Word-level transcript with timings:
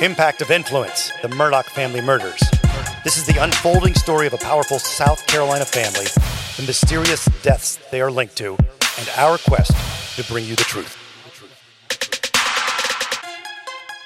Impact 0.00 0.42
of 0.42 0.52
Influence 0.52 1.10
The 1.22 1.28
Murdaugh 1.28 1.64
Family 1.64 2.00
Murders. 2.00 2.40
This 3.02 3.16
is 3.16 3.26
the 3.26 3.36
unfolding 3.42 3.94
story 3.94 4.28
of 4.28 4.32
a 4.32 4.36
powerful 4.38 4.78
South 4.78 5.26
Carolina 5.26 5.64
family, 5.64 6.06
the 6.56 6.62
mysterious 6.68 7.24
deaths 7.42 7.80
they 7.90 8.00
are 8.00 8.08
linked 8.08 8.36
to, 8.36 8.50
and 8.52 9.10
our 9.16 9.38
quest 9.38 9.72
to 10.14 10.22
bring 10.32 10.44
you 10.44 10.54
the 10.54 10.62
truth. 10.62 10.96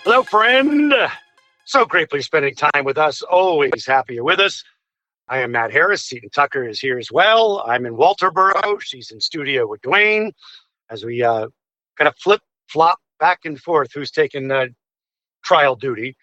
Hello, 0.05 0.23
friend. 0.23 0.95
So 1.67 1.85
grateful 1.85 2.17
you're 2.17 2.23
spending 2.23 2.55
time 2.55 2.85
with 2.87 2.97
us. 2.97 3.21
Always 3.21 3.85
happy 3.85 4.15
you're 4.15 4.25
with 4.25 4.41
us. 4.41 4.65
I 5.29 5.41
am 5.41 5.53
Matt 5.53 5.73
Harris. 5.73 6.03
Seton 6.05 6.31
Tucker 6.31 6.67
is 6.67 6.81
here 6.81 6.99
as 6.99 7.13
well. 7.13 7.63
I'm 7.67 7.85
in 7.85 7.97
Walterboro. 7.97 8.81
She's 8.81 9.11
in 9.11 9.21
studio 9.21 9.67
with 9.67 9.83
Dwayne 9.83 10.33
as 10.89 11.05
we 11.05 11.23
uh, 11.23 11.49
kind 11.99 12.09
of 12.09 12.17
flip 12.17 12.41
flop 12.69 12.99
back 13.21 13.41
and 13.45 13.61
forth 13.61 13.91
who's 13.93 14.11
taking 14.11 14.51
uh, 14.51 14.69
trial 15.43 15.77
duty. 15.77 16.17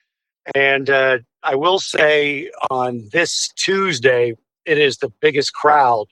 And 0.55 0.89
uh, 0.89 1.19
I 1.43 1.55
will 1.55 1.79
say 1.79 2.49
on 2.69 3.07
this 3.11 3.49
Tuesday, 3.55 4.35
it 4.65 4.77
is 4.77 4.97
the 4.97 5.09
biggest 5.21 5.53
crowd 5.53 6.07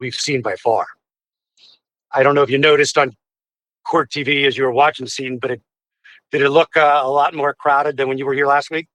we've 0.00 0.14
seen 0.14 0.42
by 0.42 0.56
far. 0.56 0.86
I 2.12 2.22
don't 2.22 2.34
know 2.34 2.42
if 2.42 2.50
you 2.50 2.58
noticed 2.58 2.96
on 2.96 3.14
court 3.84 4.10
TV 4.10 4.46
as 4.46 4.56
you 4.56 4.64
were 4.64 4.72
watching 4.72 5.04
the 5.04 5.10
scene, 5.10 5.38
but 5.38 5.50
it 5.50 5.62
did 6.30 6.42
it 6.42 6.50
look 6.50 6.76
uh, 6.76 7.00
a 7.02 7.10
lot 7.10 7.34
more 7.34 7.54
crowded 7.54 7.96
than 7.96 8.08
when 8.08 8.18
you 8.18 8.26
were 8.26 8.34
here 8.34 8.46
last 8.46 8.70
week? 8.70 8.86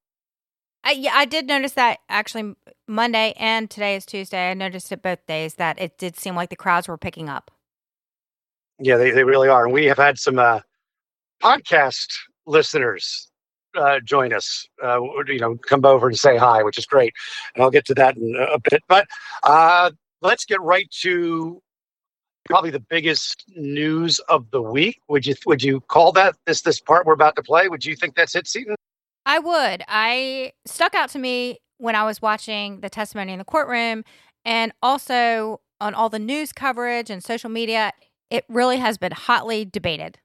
I, 0.84 0.92
yeah, 0.92 1.14
I 1.16 1.26
did 1.26 1.48
notice 1.48 1.74
that 1.74 2.00
actually 2.10 2.54
Monday 2.88 3.34
and 3.38 3.70
today 3.70 3.96
is 3.96 4.06
Tuesday. 4.06 4.52
I 4.52 4.54
noticed 4.54 4.92
it 4.92 5.02
both 5.02 5.26
days 5.26 5.56
that 5.56 5.82
it 5.82 5.98
did 5.98 6.18
seem 6.18 6.36
like 6.36 6.50
the 6.50 6.56
crowds 6.56 6.88
were 6.88 6.98
picking 6.98 7.30
up. 7.30 7.50
Yeah, 8.80 8.98
they, 8.98 9.12
they 9.12 9.24
really 9.24 9.48
are. 9.48 9.66
And 9.66 9.74
we 9.74 9.86
have 9.86 9.98
had 9.98 10.20
some 10.20 10.38
uh, 10.38 10.60
podcast 11.42 12.08
listeners 12.46 13.32
uh, 13.76 14.00
join 14.02 14.34
us, 14.34 14.68
uh, 14.84 15.00
you 15.28 15.40
know, 15.40 15.56
come 15.58 15.86
over 15.86 16.08
and 16.08 16.18
say 16.18 16.38
hi, 16.38 16.64
which 16.64 16.78
is 16.78 16.86
great. 16.86 17.14
And 17.56 17.64
I'll 17.64 17.72
get 17.72 17.86
to 17.86 17.94
that 17.96 18.18
in 18.18 18.36
a 18.36 18.60
bit. 18.60 18.82
But 18.88 19.08
uh, 19.44 19.92
let's 20.22 20.46
get 20.46 20.62
right 20.62 20.90
to 21.02 21.62
probably 22.46 22.72
the 22.72 22.80
biggest 22.80 23.44
news 23.56 24.20
of 24.30 24.50
the 24.52 24.62
week. 24.62 25.00
Would 25.08 25.26
you 25.26 25.36
would 25.46 25.64
you 25.64 25.82
call 25.82 26.12
that 26.14 26.36
this 26.46 26.62
this 26.62 26.80
part 26.80 27.06
we're 27.06 27.14
about 27.14 27.36
to 27.38 27.44
play? 27.44 27.68
Would 27.68 27.86
you 27.86 27.96
think 27.96 28.16
that's 28.16 28.36
it, 28.36 28.48
Seton? 28.48 28.76
I 29.26 29.40
would. 29.40 29.84
I 29.88 30.52
stuck 30.66 30.96
out 30.96 31.10
to 31.12 31.20
me 31.20 31.60
when 31.78 31.96
I 31.96 32.04
was 32.04 32.22
watching 32.22 32.82
the 32.82 32.90
testimony 32.90 33.32
in 33.34 33.40
the 33.40 33.46
courtroom 33.46 34.04
and 34.46 34.74
also 34.82 35.62
on 35.80 35.94
all 35.94 36.10
the 36.10 36.20
news 36.20 36.52
coverage 36.52 37.10
and 37.10 37.24
social 37.24 37.50
media. 37.50 37.92
It 38.30 38.46
really 38.50 38.78
has 38.78 38.98
been 38.98 39.12
hotly 39.12 39.64
debated. 39.64 40.18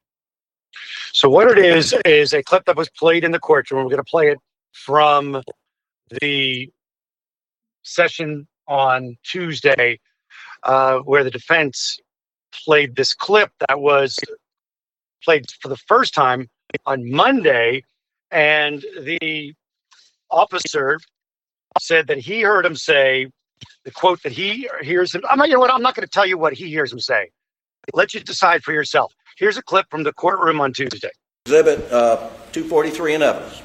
So 1.12 1.28
what 1.28 1.50
it 1.50 1.58
is 1.58 1.94
is 2.04 2.32
a 2.32 2.42
clip 2.42 2.64
that 2.66 2.76
was 2.76 2.88
played 2.90 3.24
in 3.24 3.32
the 3.32 3.38
courtroom. 3.38 3.84
We're 3.84 3.90
going 3.90 3.98
to 3.98 4.04
play 4.04 4.30
it 4.30 4.38
from 4.72 5.42
the 6.20 6.70
session 7.82 8.46
on 8.66 9.16
Tuesday, 9.24 9.98
uh, 10.62 10.98
where 10.98 11.24
the 11.24 11.30
defense 11.30 11.98
played 12.52 12.96
this 12.96 13.14
clip 13.14 13.50
that 13.66 13.80
was 13.80 14.18
played 15.24 15.46
for 15.60 15.68
the 15.68 15.76
first 15.76 16.14
time 16.14 16.48
on 16.86 17.10
Monday, 17.10 17.82
and 18.30 18.84
the 19.00 19.54
officer 20.30 21.00
said 21.80 22.06
that 22.06 22.18
he 22.18 22.42
heard 22.42 22.66
him 22.66 22.76
say 22.76 23.30
the 23.84 23.90
quote 23.90 24.22
that 24.22 24.32
he 24.32 24.68
hears 24.82 25.14
him. 25.14 25.22
I'm 25.30 25.38
not, 25.38 25.48
you 25.48 25.54
know 25.54 25.60
what? 25.60 25.70
I'm 25.70 25.82
not 25.82 25.94
going 25.94 26.06
to 26.06 26.10
tell 26.10 26.26
you 26.26 26.38
what 26.38 26.52
he 26.52 26.68
hears 26.68 26.92
him 26.92 27.00
say. 27.00 27.30
Let 27.94 28.14
you 28.14 28.20
decide 28.20 28.62
for 28.62 28.72
yourself. 28.72 29.14
Here's 29.36 29.56
a 29.56 29.62
clip 29.62 29.86
from 29.90 30.02
the 30.02 30.12
courtroom 30.12 30.60
on 30.60 30.72
Tuesday. 30.72 31.10
Exhibit 31.46 31.90
uh, 31.92 32.28
243 32.52 33.14
and 33.14 33.22
evidence. 33.22 33.62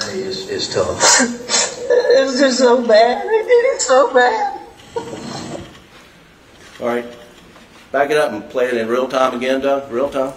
It 0.00 0.14
is 0.14 0.48
is 0.48 0.72
tough. 0.72 0.96
it's 1.20 2.38
just 2.38 2.58
so 2.58 2.86
bad. 2.86 3.22
They 3.26 3.42
did 3.42 3.64
it 3.74 3.80
so 3.80 4.12
bad. 4.12 4.60
All 6.80 6.86
right. 6.86 7.04
Back 7.90 8.10
it 8.10 8.16
up 8.16 8.32
and 8.32 8.48
play 8.50 8.66
it 8.66 8.74
in 8.76 8.88
real 8.88 9.08
time 9.08 9.34
again, 9.34 9.60
Doug. 9.60 9.90
Real 9.90 10.10
time. 10.10 10.32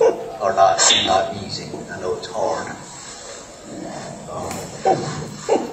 Are 0.40 0.54
not 0.54 0.78
not 1.06 1.36
easy. 1.42 1.70
I 1.90 2.00
know 2.00 2.14
it's 2.16 2.28
hard. 2.30 2.76
Um, 4.30 5.69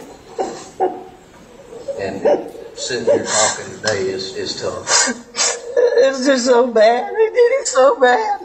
and 1.99 2.51
sitting 2.75 3.05
here 3.05 3.25
talking 3.25 3.75
today 3.75 4.09
is, 4.09 4.35
is 4.35 4.61
tough. 4.61 4.87
It's 5.99 6.25
just 6.25 6.45
so 6.45 6.71
bad. 6.71 7.13
They 7.13 7.29
did 7.29 7.35
it 7.35 7.67
so 7.67 7.99
bad. 7.99 8.39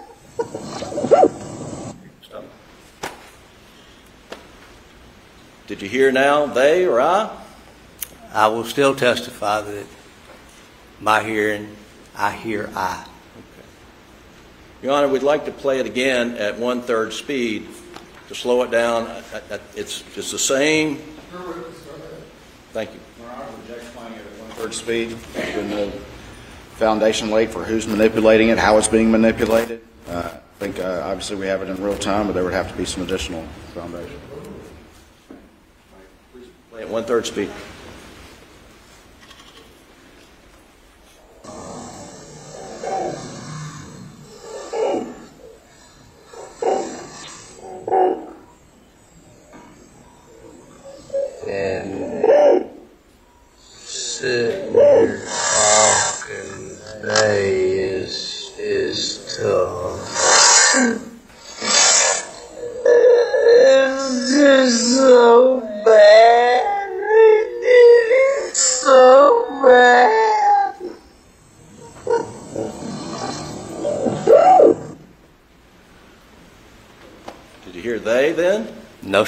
Stop. 2.22 2.44
Did 5.66 5.82
you 5.82 5.88
hear 5.88 6.10
now, 6.10 6.46
they 6.46 6.86
or 6.86 7.00
I? 7.00 7.30
I 8.32 8.46
will 8.48 8.64
still 8.64 8.94
testify 8.94 9.60
that 9.60 9.86
my 11.00 11.22
hearing, 11.22 11.76
I 12.16 12.32
hear 12.32 12.70
I. 12.74 13.06
Your 14.82 14.92
Honor, 14.92 15.08
we'd 15.08 15.22
like 15.22 15.44
to 15.44 15.52
play 15.52 15.78
it 15.78 15.86
again 15.86 16.36
at 16.36 16.58
one 16.58 16.82
third 16.82 17.12
speed 17.12 17.68
to 18.28 18.34
slow 18.34 18.62
it 18.62 18.70
down. 18.70 19.04
Uh, 19.06 19.22
uh, 19.50 19.58
It's 19.76 20.02
just 20.14 20.32
the 20.32 20.38
same. 20.38 20.96
Thank 22.72 22.94
you. 22.94 23.00
Speed. 24.70 25.10
There's 25.32 25.70
no 25.70 25.90
foundation 26.76 27.30
laid 27.30 27.50
for 27.50 27.64
who's 27.64 27.86
manipulating 27.86 28.48
it, 28.48 28.58
how 28.58 28.78
it's 28.78 28.88
being 28.88 29.10
manipulated. 29.10 29.82
Uh, 30.08 30.30
I 30.34 30.58
think 30.58 30.78
uh, 30.78 31.02
obviously 31.04 31.36
we 31.36 31.46
have 31.46 31.62
it 31.62 31.68
in 31.68 31.82
real 31.82 31.96
time, 31.96 32.26
but 32.26 32.34
there 32.34 32.44
would 32.44 32.52
have 32.52 32.70
to 32.70 32.76
be 32.76 32.84
some 32.84 33.02
additional 33.02 33.44
foundation. 33.74 34.20
Play 36.70 36.82
at 36.82 36.88
one 36.88 37.04
third 37.04 37.26
speed. 37.26 37.50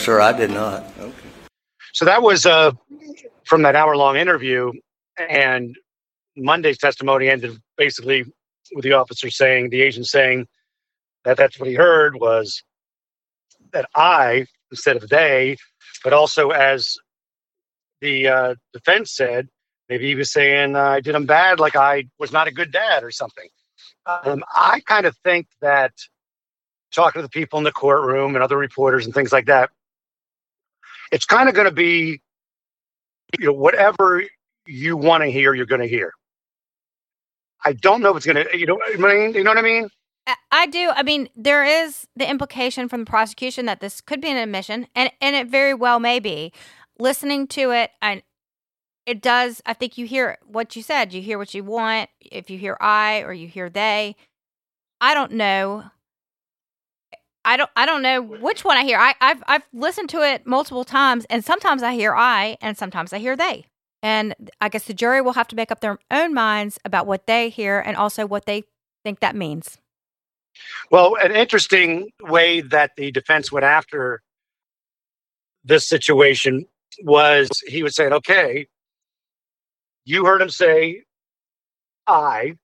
Sir, 0.04 0.20
I 0.20 0.32
did 0.32 0.50
not. 0.50 0.84
Okay. 0.98 1.28
So 1.92 2.04
that 2.04 2.22
was 2.22 2.44
uh, 2.44 2.72
from 3.44 3.62
that 3.62 3.74
hour 3.74 3.96
long 3.96 4.16
interview. 4.16 4.72
And 5.18 5.76
Monday's 6.36 6.78
testimony 6.78 7.28
ended 7.28 7.56
basically 7.76 8.24
with 8.74 8.82
the 8.82 8.92
officer 8.92 9.30
saying, 9.30 9.70
the 9.70 9.80
agent 9.80 10.06
saying 10.06 10.46
that 11.24 11.36
that's 11.36 11.58
what 11.58 11.68
he 11.68 11.74
heard 11.74 12.20
was 12.20 12.62
that 13.72 13.88
I 13.94 14.46
instead 14.70 14.96
of 14.96 15.08
they, 15.08 15.56
but 16.02 16.12
also 16.12 16.50
as 16.50 16.96
the 18.00 18.28
uh, 18.28 18.54
defense 18.72 19.14
said, 19.14 19.48
maybe 19.88 20.06
he 20.06 20.14
was 20.14 20.32
saying 20.32 20.76
uh, 20.76 20.80
I 20.80 21.00
did 21.00 21.14
him 21.14 21.26
bad, 21.26 21.60
like 21.60 21.76
I 21.76 22.04
was 22.18 22.32
not 22.32 22.48
a 22.48 22.52
good 22.52 22.72
dad 22.72 23.04
or 23.04 23.10
something. 23.10 23.48
Um, 24.06 24.44
I 24.54 24.80
kind 24.80 25.06
of 25.06 25.16
think 25.24 25.46
that 25.62 25.92
talking 26.92 27.20
to 27.20 27.22
the 27.22 27.30
people 27.30 27.58
in 27.58 27.64
the 27.64 27.72
courtroom 27.72 28.34
and 28.34 28.42
other 28.42 28.58
reporters 28.58 29.06
and 29.06 29.14
things 29.14 29.32
like 29.32 29.46
that, 29.46 29.70
it's 31.14 31.24
kind 31.24 31.48
of 31.48 31.54
going 31.54 31.68
to 31.68 31.74
be, 31.74 32.20
you 33.38 33.46
know, 33.46 33.52
whatever 33.52 34.24
you 34.66 34.96
want 34.96 35.22
to 35.22 35.30
hear, 35.30 35.54
you're 35.54 35.64
going 35.64 35.80
to 35.80 35.86
hear. 35.86 36.12
I 37.64 37.72
don't 37.72 38.02
know 38.02 38.10
if 38.10 38.16
it's 38.16 38.26
going 38.26 38.44
to, 38.44 38.58
you 38.58 38.66
know, 38.66 38.80
I 38.92 38.96
mean, 38.96 39.32
you 39.32 39.44
know 39.44 39.52
what 39.52 39.58
I 39.58 39.62
mean? 39.62 39.88
I- 40.50 40.66
do. 40.66 40.90
I 40.90 41.02
mean, 41.02 41.28
there 41.36 41.62
is 41.62 42.06
the 42.16 42.28
implication 42.28 42.88
from 42.88 43.00
the 43.00 43.10
prosecution 43.10 43.66
that 43.66 43.80
this 43.80 44.00
could 44.00 44.20
be 44.20 44.30
an 44.30 44.38
admission, 44.38 44.88
and 44.94 45.10
and 45.20 45.36
it 45.36 45.46
very 45.48 45.74
well 45.74 46.00
may 46.00 46.18
be. 46.18 46.52
Listening 46.98 47.46
to 47.48 47.70
it, 47.70 47.90
and 48.00 48.22
it 49.04 49.20
does. 49.20 49.60
I 49.66 49.74
think 49.74 49.98
you 49.98 50.06
hear 50.06 50.38
what 50.46 50.74
you 50.74 50.82
said. 50.82 51.12
You 51.12 51.20
hear 51.20 51.36
what 51.36 51.52
you 51.52 51.62
want. 51.62 52.08
If 52.20 52.48
you 52.48 52.56
hear 52.56 52.78
I 52.80 53.20
or 53.20 53.34
you 53.34 53.46
hear 53.46 53.68
they, 53.68 54.16
I 55.02 55.12
don't 55.12 55.32
know. 55.32 55.84
I 57.44 57.56
don't. 57.56 57.70
I 57.76 57.86
don't 57.86 58.02
know 58.02 58.22
which 58.22 58.64
one 58.64 58.76
I 58.76 58.84
hear. 58.84 58.98
I, 58.98 59.14
I've 59.20 59.42
I've 59.46 59.68
listened 59.72 60.08
to 60.10 60.22
it 60.22 60.46
multiple 60.46 60.84
times, 60.84 61.26
and 61.28 61.44
sometimes 61.44 61.82
I 61.82 61.94
hear 61.94 62.14
I, 62.14 62.56
and 62.60 62.76
sometimes 62.76 63.12
I 63.12 63.18
hear 63.18 63.36
they. 63.36 63.66
And 64.02 64.34
I 64.60 64.68
guess 64.68 64.84
the 64.84 64.94
jury 64.94 65.22
will 65.22 65.32
have 65.32 65.48
to 65.48 65.56
make 65.56 65.70
up 65.70 65.80
their 65.80 65.98
own 66.10 66.34
minds 66.34 66.78
about 66.84 67.06
what 67.06 67.26
they 67.26 67.48
hear 67.48 67.80
and 67.80 67.96
also 67.96 68.26
what 68.26 68.44
they 68.44 68.64
think 69.04 69.20
that 69.20 69.36
means? 69.36 69.78
Well, 70.90 71.16
an 71.16 71.32
interesting 71.32 72.10
way 72.22 72.60
that 72.60 72.92
the 72.96 73.12
defense 73.12 73.52
went 73.52 73.64
after 73.64 74.22
this 75.64 75.86
situation 75.86 76.66
was 77.02 77.48
he 77.66 77.82
was 77.82 77.94
saying, 77.94 78.12
okay, 78.12 78.66
you 80.04 80.24
heard 80.24 80.42
him 80.42 80.50
say, 80.50 81.02
I. 82.06 82.56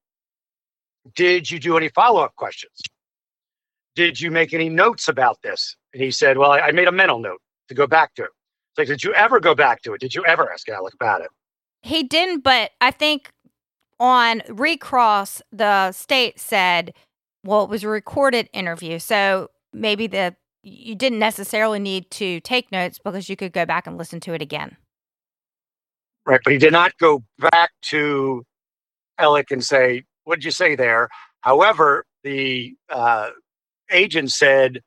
Did 1.15 1.51
you 1.51 1.59
do 1.59 1.77
any 1.77 1.89
follow 1.89 2.21
up 2.21 2.37
questions? 2.37 2.83
Did 3.97 4.21
you 4.21 4.31
make 4.31 4.55
any 4.55 4.69
notes 4.69 5.09
about 5.09 5.43
this? 5.43 5.77
And 5.93 6.03
he 6.03 6.11
said, 6.11 6.39
well, 6.39 6.53
I, 6.53 6.61
I 6.61 6.73
made 6.73 6.89
a 6.89 6.93
mental 6.93 7.19
note 7.19 7.41
to 7.69 7.75
go 7.75 7.87
back 7.87 8.15
to 8.15 8.23
it. 8.23 8.31
It's 8.71 8.79
like, 8.79 8.89
did 8.89 9.03
you 9.03 9.13
ever 9.15 9.41
go 9.41 9.55
back 9.55 9.83
to 9.83 9.95
it? 9.95 10.01
Did 10.01 10.15
you 10.15 10.25
ever 10.25 10.53
ask 10.53 10.69
Alex 10.69 10.95
about 10.95 11.23
it? 11.23 11.29
He 11.83 12.03
didn't, 12.03 12.45
but 12.45 12.71
I 12.81 12.91
think 12.91 13.31
on 13.99 14.43
recross, 14.49 15.43
the 15.51 15.93
state 15.93 16.39
said, 16.39 16.95
well, 17.45 17.65
it 17.65 17.71
was 17.71 17.85
a 17.85 17.89
recorded 17.89 18.49
interview. 18.53 18.99
So 18.99 19.51
maybe 19.73 20.07
the 20.07 20.37
you 20.63 20.95
didn't 20.95 21.19
necessarily 21.19 21.79
need 21.79 22.11
to 22.11 22.39
take 22.41 22.71
notes 22.71 22.99
because 23.03 23.31
you 23.31 23.37
could 23.37 23.53
go 23.53 23.65
back 23.65 23.87
and 23.87 23.97
listen 23.97 24.21
to 24.21 24.35
it 24.35 24.43
again. 24.43 24.77
Right. 26.27 26.41
But 26.45 26.53
he 26.53 26.59
did 26.59 26.73
not 26.73 26.97
go 26.99 27.25
back 27.39 27.71
to 27.85 28.45
Alex 29.19 29.51
and 29.51 29.65
say, 29.65 30.05
what 30.25 30.37
did 30.37 30.45
you 30.45 30.51
say 30.51 30.77
there? 30.77 31.09
However, 31.41 32.05
the 32.25 32.75
uh, 32.91 33.31
agent 33.91 34.33
said, 34.33 34.81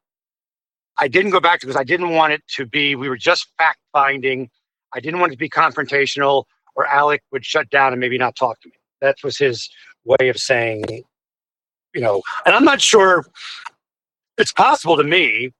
I 0.97 1.07
didn't 1.07 1.31
go 1.31 1.39
back 1.39 1.59
to 1.59 1.65
because 1.65 1.79
I 1.79 1.83
didn't 1.83 2.11
want 2.11 2.33
it 2.33 2.43
to 2.55 2.65
be, 2.65 2.95
we 2.95 3.09
were 3.09 3.17
just 3.17 3.47
fact 3.57 3.79
finding. 3.91 4.49
I 4.93 4.99
didn't 4.99 5.19
want 5.19 5.31
it 5.31 5.35
to 5.35 5.39
be 5.39 5.49
confrontational 5.49 6.45
or 6.75 6.85
Alex 6.87 7.23
would 7.31 7.45
shut 7.45 7.69
down 7.69 7.93
and 7.93 7.99
maybe 7.99 8.17
not 8.17 8.35
talk 8.35 8.59
to 8.61 8.69
me. 8.69 8.75
That 9.01 9.17
was 9.23 9.37
his 9.37 9.69
way 10.05 10.29
of 10.29 10.37
saying, 10.37 11.03
you 11.93 12.01
know, 12.01 12.21
and 12.45 12.55
I'm 12.55 12.63
not 12.63 12.81
sure 12.81 13.25
it's 14.37 14.51
possible 14.51 14.97
to 14.97 15.03
me 15.03 15.51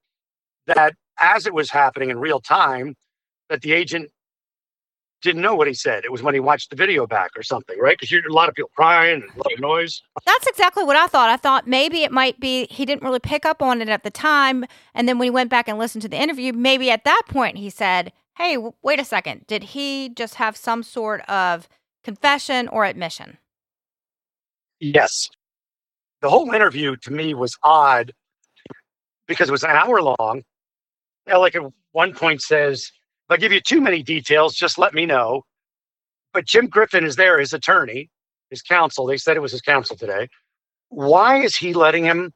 that 0.66 0.94
as 1.18 1.46
it 1.46 1.54
was 1.54 1.70
happening 1.70 2.10
in 2.10 2.18
real 2.18 2.40
time, 2.40 2.96
that 3.48 3.62
the 3.62 3.72
agent 3.72 4.10
didn't 5.24 5.42
know 5.42 5.54
what 5.54 5.66
he 5.66 5.74
said. 5.74 6.04
It 6.04 6.12
was 6.12 6.22
when 6.22 6.34
he 6.34 6.40
watched 6.40 6.70
the 6.70 6.76
video 6.76 7.06
back 7.06 7.32
or 7.36 7.42
something, 7.42 7.78
right? 7.78 7.96
Because 7.98 8.12
you 8.12 8.20
hear 8.20 8.28
a 8.28 8.32
lot 8.32 8.48
of 8.48 8.54
people 8.54 8.70
crying 8.76 9.22
and 9.22 9.30
a 9.30 9.38
lot 9.38 9.52
of 9.52 9.60
noise. 9.60 10.02
That's 10.24 10.46
exactly 10.46 10.84
what 10.84 10.96
I 10.96 11.06
thought. 11.06 11.30
I 11.30 11.36
thought 11.36 11.66
maybe 11.66 12.04
it 12.04 12.12
might 12.12 12.38
be 12.38 12.66
he 12.70 12.84
didn't 12.84 13.02
really 13.02 13.18
pick 13.18 13.44
up 13.44 13.62
on 13.62 13.82
it 13.82 13.88
at 13.88 14.04
the 14.04 14.10
time, 14.10 14.64
and 14.94 15.08
then 15.08 15.18
when 15.18 15.26
he 15.26 15.30
went 15.30 15.50
back 15.50 15.66
and 15.66 15.78
listened 15.78 16.02
to 16.02 16.08
the 16.08 16.20
interview, 16.20 16.52
maybe 16.52 16.90
at 16.90 17.04
that 17.04 17.22
point 17.28 17.56
he 17.56 17.70
said, 17.70 18.12
"Hey, 18.36 18.54
w- 18.54 18.74
wait 18.82 19.00
a 19.00 19.04
second. 19.04 19.46
Did 19.46 19.64
he 19.64 20.10
just 20.10 20.36
have 20.36 20.56
some 20.56 20.82
sort 20.82 21.22
of 21.28 21.68
confession 22.04 22.68
or 22.68 22.84
admission?" 22.84 23.38
Yes. 24.78 25.30
The 26.20 26.30
whole 26.30 26.52
interview 26.52 26.96
to 26.96 27.10
me 27.10 27.34
was 27.34 27.58
odd 27.62 28.12
because 29.26 29.48
it 29.48 29.52
was 29.52 29.64
an 29.64 29.70
hour 29.70 30.02
long. 30.02 30.42
Alex 31.26 31.56
at 31.56 31.62
one 31.92 32.12
point 32.12 32.42
says, 32.42 32.90
if 33.28 33.34
I 33.34 33.36
give 33.38 33.52
you 33.52 33.60
too 33.60 33.80
many 33.80 34.02
details, 34.02 34.54
just 34.54 34.78
let 34.78 34.94
me 34.94 35.06
know. 35.06 35.42
But 36.32 36.46
Jim 36.46 36.68
Griffin 36.68 37.04
is 37.04 37.16
there, 37.16 37.40
his 37.40 37.52
attorney, 37.52 38.10
his 38.50 38.62
counsel. 38.62 39.06
They 39.06 39.16
said 39.16 39.36
it 39.36 39.40
was 39.40 39.52
his 39.52 39.62
counsel 39.62 39.96
today. 39.96 40.28
Why 40.90 41.42
is 41.42 41.56
he 41.56 41.74
letting 41.74 42.04
him 42.04 42.32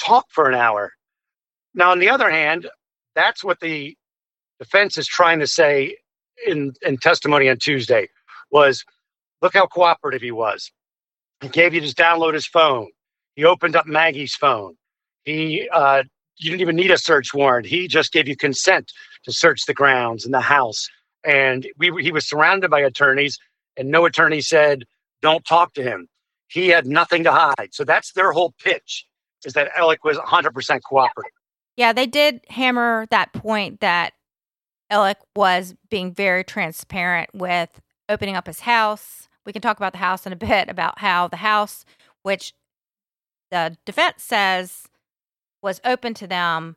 talk 0.00 0.26
for 0.30 0.48
an 0.48 0.54
hour? 0.54 0.92
Now, 1.74 1.90
on 1.92 1.98
the 1.98 2.10
other 2.10 2.30
hand, 2.30 2.68
that's 3.14 3.44
what 3.44 3.60
the 3.60 3.96
defense 4.58 4.98
is 4.98 5.06
trying 5.06 5.40
to 5.40 5.46
say 5.46 5.96
in, 6.46 6.74
in 6.82 6.96
testimony 6.98 7.48
on 7.48 7.58
Tuesday 7.58 8.08
was 8.50 8.84
look 9.42 9.54
how 9.54 9.66
cooperative 9.66 10.22
he 10.22 10.32
was. 10.32 10.70
He 11.40 11.48
gave 11.48 11.74
you 11.74 11.80
to 11.80 11.94
download 11.94 12.34
his 12.34 12.46
phone. 12.46 12.88
He 13.36 13.44
opened 13.44 13.76
up 13.76 13.86
Maggie's 13.86 14.34
phone. 14.34 14.76
He 15.24 15.68
uh, 15.72 16.04
you 16.38 16.50
didn't 16.50 16.60
even 16.60 16.76
need 16.76 16.90
a 16.90 16.98
search 16.98 17.34
warrant. 17.34 17.66
He 17.66 17.88
just 17.88 18.12
gave 18.12 18.28
you 18.28 18.36
consent 18.36 18.92
to 19.24 19.32
search 19.32 19.66
the 19.66 19.74
grounds 19.74 20.24
and 20.24 20.34
the 20.34 20.40
house. 20.40 20.88
And 21.24 21.66
we 21.78 21.92
he 22.02 22.12
was 22.12 22.28
surrounded 22.28 22.70
by 22.70 22.80
attorneys, 22.80 23.38
and 23.76 23.90
no 23.90 24.04
attorney 24.04 24.40
said, 24.40 24.84
"Don't 25.20 25.44
talk 25.44 25.74
to 25.74 25.82
him." 25.82 26.08
He 26.48 26.68
had 26.68 26.86
nothing 26.86 27.24
to 27.24 27.32
hide. 27.32 27.70
So 27.72 27.84
that's 27.84 28.12
their 28.12 28.32
whole 28.32 28.54
pitch: 28.62 29.06
is 29.44 29.52
that 29.52 29.70
Alex 29.76 30.02
was 30.04 30.18
100% 30.18 30.80
cooperative. 30.82 31.32
Yeah, 31.76 31.92
they 31.92 32.06
did 32.06 32.40
hammer 32.48 33.06
that 33.10 33.32
point 33.32 33.80
that 33.80 34.12
Alex 34.90 35.22
was 35.34 35.74
being 35.88 36.12
very 36.12 36.44
transparent 36.44 37.30
with 37.34 37.80
opening 38.08 38.36
up 38.36 38.46
his 38.46 38.60
house. 38.60 39.28
We 39.46 39.52
can 39.52 39.62
talk 39.62 39.76
about 39.76 39.92
the 39.92 39.98
house 39.98 40.26
in 40.26 40.32
a 40.32 40.36
bit 40.36 40.68
about 40.68 40.98
how 40.98 41.28
the 41.28 41.36
house, 41.36 41.84
which 42.22 42.52
the 43.50 43.76
defense 43.84 44.22
says 44.22 44.88
was 45.62 45.80
open 45.84 46.14
to 46.14 46.26
them 46.26 46.76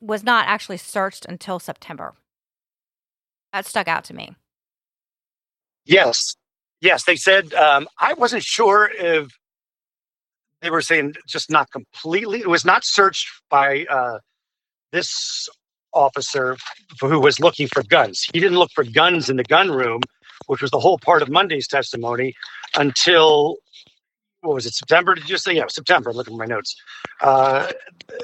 was 0.00 0.22
not 0.22 0.46
actually 0.46 0.76
searched 0.76 1.26
until 1.26 1.58
September. 1.58 2.14
That 3.52 3.66
stuck 3.66 3.88
out 3.88 4.04
to 4.04 4.14
me. 4.14 4.36
Yes, 5.84 6.36
yes, 6.80 7.04
they 7.04 7.16
said. 7.16 7.52
Um, 7.54 7.88
I 7.98 8.14
wasn't 8.14 8.44
sure 8.44 8.90
if 8.96 9.28
they 10.62 10.70
were 10.70 10.82
saying 10.82 11.14
just 11.26 11.50
not 11.50 11.70
completely. 11.70 12.40
It 12.40 12.48
was 12.48 12.64
not 12.64 12.84
searched 12.84 13.28
by 13.48 13.86
uh, 13.90 14.18
this 14.92 15.48
officer 15.92 16.56
who 17.00 17.18
was 17.18 17.40
looking 17.40 17.66
for 17.66 17.82
guns. 17.82 18.28
He 18.32 18.40
didn't 18.40 18.58
look 18.58 18.70
for 18.72 18.84
guns 18.84 19.28
in 19.28 19.36
the 19.36 19.44
gun 19.44 19.70
room, 19.70 20.02
which 20.46 20.62
was 20.62 20.70
the 20.70 20.78
whole 20.78 20.98
part 20.98 21.22
of 21.22 21.28
Monday's 21.28 21.66
testimony, 21.66 22.34
until 22.76 23.56
what 24.42 24.54
was 24.54 24.66
it, 24.66 24.74
September? 24.74 25.14
Did 25.14 25.28
you 25.28 25.36
say? 25.36 25.54
Yeah, 25.54 25.64
September. 25.68 26.10
I'm 26.10 26.16
looking 26.16 26.34
at 26.34 26.38
my 26.38 26.46
notes. 26.46 26.74
Uh, 27.20 27.70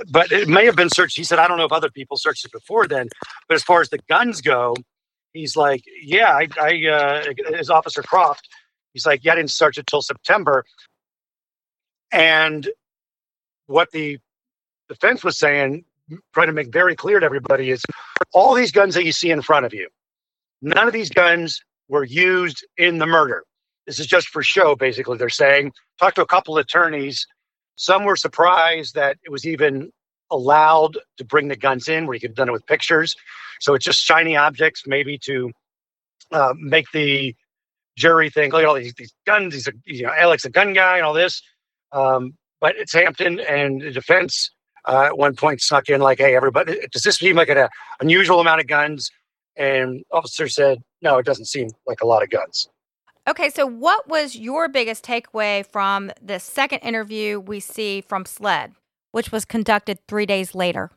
but 0.08 0.32
it 0.32 0.48
may 0.48 0.64
have 0.64 0.76
been 0.76 0.90
searched. 0.90 1.16
He 1.16 1.24
said, 1.24 1.38
I 1.38 1.46
don't 1.48 1.58
know 1.58 1.64
if 1.64 1.72
other 1.72 1.90
people 1.90 2.16
searched 2.16 2.44
it 2.44 2.52
before 2.52 2.86
then. 2.86 3.08
But 3.48 3.56
as 3.56 3.62
far 3.62 3.80
as 3.80 3.90
the 3.90 3.98
guns 4.08 4.40
go, 4.40 4.74
he's 5.32 5.56
like, 5.56 5.84
yeah, 6.02 6.32
I, 6.32 6.48
I 6.60 6.86
uh, 6.88 7.54
as 7.54 7.70
Officer 7.70 8.02
Croft, 8.02 8.48
he's 8.94 9.06
like, 9.06 9.24
yeah, 9.24 9.32
I 9.32 9.36
didn't 9.36 9.50
search 9.50 9.78
it 9.78 9.86
till 9.86 10.02
September. 10.02 10.64
And 12.12 12.68
what 13.66 13.90
the 13.90 14.18
defense 14.88 15.22
was 15.22 15.38
saying, 15.38 15.84
trying 16.32 16.46
to 16.46 16.52
make 16.52 16.72
very 16.72 16.96
clear 16.96 17.20
to 17.20 17.26
everybody, 17.26 17.70
is 17.70 17.84
all 18.32 18.54
these 18.54 18.72
guns 18.72 18.94
that 18.94 19.04
you 19.04 19.12
see 19.12 19.30
in 19.30 19.42
front 19.42 19.66
of 19.66 19.74
you, 19.74 19.88
none 20.62 20.86
of 20.86 20.92
these 20.94 21.10
guns 21.10 21.60
were 21.88 22.04
used 22.04 22.66
in 22.78 22.98
the 22.98 23.06
murder. 23.06 23.44
This 23.86 24.00
is 24.00 24.06
just 24.06 24.28
for 24.28 24.42
show, 24.42 24.74
basically. 24.74 25.16
They're 25.16 25.28
saying, 25.28 25.72
talked 25.98 26.16
to 26.16 26.22
a 26.22 26.26
couple 26.26 26.58
attorneys. 26.58 27.26
Some 27.76 28.04
were 28.04 28.16
surprised 28.16 28.94
that 28.94 29.18
it 29.24 29.30
was 29.30 29.46
even 29.46 29.92
allowed 30.30 30.98
to 31.18 31.24
bring 31.24 31.48
the 31.48 31.56
guns 31.56 31.88
in, 31.88 32.06
where 32.06 32.14
you 32.14 32.20
could 32.20 32.30
have 32.30 32.36
done 32.36 32.48
it 32.48 32.52
with 32.52 32.66
pictures. 32.66 33.14
So 33.60 33.74
it's 33.74 33.84
just 33.84 34.02
shiny 34.02 34.36
objects, 34.36 34.82
maybe 34.86 35.18
to 35.18 35.52
uh, 36.32 36.54
make 36.58 36.90
the 36.92 37.34
jury 37.96 38.28
think, 38.28 38.52
look 38.52 38.62
at 38.62 38.68
all 38.68 38.74
these, 38.74 38.94
these 38.94 39.14
guns. 39.26 39.54
He's 39.54 39.68
you 39.84 40.02
know, 40.02 40.12
Alex 40.16 40.44
a 40.44 40.50
gun 40.50 40.72
guy 40.72 40.96
and 40.96 41.06
all 41.06 41.14
this. 41.14 41.42
Um, 41.92 42.34
but 42.60 42.76
it's 42.76 42.92
Hampton, 42.92 43.40
and 43.40 43.80
the 43.80 43.90
defense 43.90 44.50
uh, 44.86 45.04
at 45.06 45.18
one 45.18 45.36
point 45.36 45.60
snuck 45.60 45.88
in 45.88 46.00
like, 46.00 46.18
"Hey, 46.18 46.34
everybody, 46.34 46.78
does 46.92 47.02
this 47.02 47.16
seem 47.16 47.36
like 47.36 47.48
an 47.48 47.68
unusual 48.00 48.40
amount 48.40 48.60
of 48.60 48.66
guns?" 48.66 49.10
And 49.56 50.04
officer 50.10 50.48
said, 50.48 50.82
"No, 51.02 51.18
it 51.18 51.26
doesn't 51.26 51.46
seem 51.46 51.70
like 51.86 52.00
a 52.00 52.06
lot 52.06 52.22
of 52.22 52.30
guns." 52.30 52.68
Okay, 53.28 53.50
so 53.50 53.66
what 53.66 54.08
was 54.08 54.36
your 54.36 54.68
biggest 54.68 55.04
takeaway 55.04 55.66
from 55.66 56.12
the 56.22 56.38
second 56.38 56.78
interview 56.78 57.40
we 57.40 57.58
see 57.58 58.00
from 58.00 58.24
SLED, 58.24 58.74
which 59.10 59.32
was 59.32 59.44
conducted 59.44 59.98
three 60.06 60.26
days 60.26 60.54
later? 60.54 60.92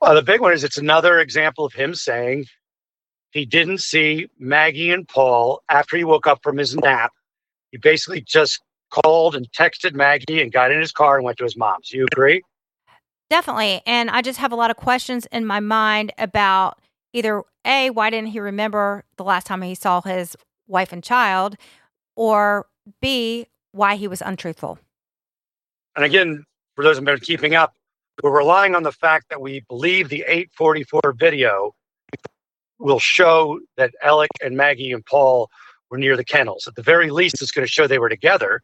Well, 0.00 0.16
the 0.16 0.22
big 0.22 0.40
one 0.40 0.52
is 0.52 0.64
it's 0.64 0.76
another 0.76 1.20
example 1.20 1.64
of 1.64 1.72
him 1.72 1.94
saying 1.94 2.46
he 3.30 3.46
didn't 3.46 3.78
see 3.78 4.26
Maggie 4.40 4.90
and 4.90 5.06
Paul 5.06 5.62
after 5.68 5.96
he 5.96 6.02
woke 6.02 6.26
up 6.26 6.40
from 6.42 6.56
his 6.56 6.74
nap. 6.74 7.12
He 7.70 7.78
basically 7.78 8.22
just 8.22 8.60
called 8.90 9.36
and 9.36 9.48
texted 9.52 9.94
Maggie 9.94 10.42
and 10.42 10.50
got 10.50 10.72
in 10.72 10.80
his 10.80 10.90
car 10.90 11.16
and 11.16 11.24
went 11.24 11.38
to 11.38 11.44
his 11.44 11.56
mom's. 11.56 11.92
You 11.92 12.06
agree? 12.10 12.42
Definitely. 13.30 13.82
And 13.86 14.10
I 14.10 14.22
just 14.22 14.38
have 14.40 14.50
a 14.50 14.56
lot 14.56 14.72
of 14.72 14.76
questions 14.76 15.26
in 15.26 15.46
my 15.46 15.60
mind 15.60 16.12
about 16.18 16.80
either 17.12 17.44
A, 17.64 17.90
why 17.90 18.10
didn't 18.10 18.30
he 18.30 18.40
remember 18.40 19.04
the 19.16 19.24
last 19.24 19.46
time 19.46 19.62
he 19.62 19.74
saw 19.76 20.00
his 20.00 20.36
wife 20.68 20.92
and 20.92 21.02
child, 21.02 21.56
or 22.14 22.66
B, 23.00 23.46
why 23.72 23.96
he 23.96 24.06
was 24.06 24.22
untruthful. 24.22 24.78
And 25.96 26.04
again, 26.04 26.44
for 26.74 26.84
those 26.84 26.96
who've 26.96 27.04
been 27.04 27.18
keeping 27.18 27.54
up, 27.54 27.74
we're 28.22 28.36
relying 28.36 28.74
on 28.74 28.82
the 28.82 28.92
fact 28.92 29.26
that 29.30 29.40
we 29.40 29.64
believe 29.68 30.08
the 30.08 30.24
844 30.26 31.14
video 31.18 31.74
will 32.78 32.98
show 32.98 33.60
that 33.76 33.92
Alex 34.02 34.30
and 34.42 34.56
Maggie 34.56 34.92
and 34.92 35.04
Paul 35.04 35.50
were 35.90 35.98
near 35.98 36.16
the 36.16 36.24
kennels. 36.24 36.66
At 36.66 36.74
the 36.74 36.82
very 36.82 37.10
least, 37.10 37.40
it's 37.40 37.50
going 37.50 37.66
to 37.66 37.70
show 37.70 37.86
they 37.86 37.98
were 37.98 38.08
together. 38.08 38.62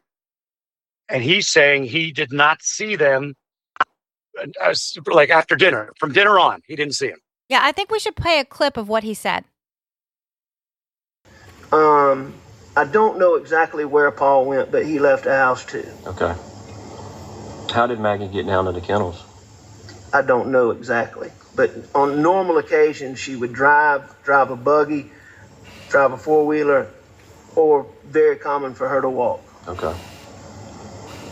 And 1.09 1.23
he's 1.23 1.47
saying 1.47 1.85
he 1.85 2.11
did 2.11 2.31
not 2.31 2.61
see 2.63 2.95
them 2.95 3.35
uh, 3.79 4.47
as, 4.63 4.97
like 5.07 5.29
after 5.29 5.55
dinner, 5.55 5.91
from 5.99 6.13
dinner 6.13 6.39
on. 6.39 6.61
He 6.67 6.75
didn't 6.75 6.95
see 6.95 7.07
him. 7.07 7.19
Yeah, 7.49 7.59
I 7.61 7.71
think 7.71 7.91
we 7.91 7.99
should 7.99 8.15
play 8.15 8.39
a 8.39 8.45
clip 8.45 8.75
of 8.77 8.89
what 8.89 9.03
he 9.03 9.13
said. 9.13 9.45
Um, 11.71 12.33
I 12.75 12.85
don't 12.85 13.17
know 13.19 13.35
exactly 13.35 13.85
where 13.85 14.11
Paul 14.11 14.45
went, 14.45 14.71
but 14.71 14.85
he 14.85 14.99
left 14.99 15.23
the 15.23 15.35
house 15.35 15.65
too. 15.65 15.87
Okay. 16.05 16.35
How 17.73 17.87
did 17.87 17.99
Maggie 17.99 18.27
get 18.27 18.45
down 18.45 18.65
to 18.65 18.71
the 18.71 18.81
kennels? 18.81 19.23
I 20.13 20.21
don't 20.21 20.51
know 20.51 20.71
exactly. 20.71 21.31
But 21.55 21.71
on 21.93 22.21
normal 22.21 22.57
occasions, 22.57 23.19
she 23.19 23.35
would 23.35 23.53
drive, 23.53 24.03
drive 24.23 24.49
a 24.49 24.55
buggy, 24.55 25.11
drive 25.89 26.11
a 26.11 26.17
four 26.17 26.45
wheeler, 26.45 26.87
or 27.55 27.87
very 28.05 28.35
common 28.35 28.73
for 28.75 28.87
her 28.87 29.01
to 29.01 29.09
walk. 29.09 29.41
Okay. 29.67 29.93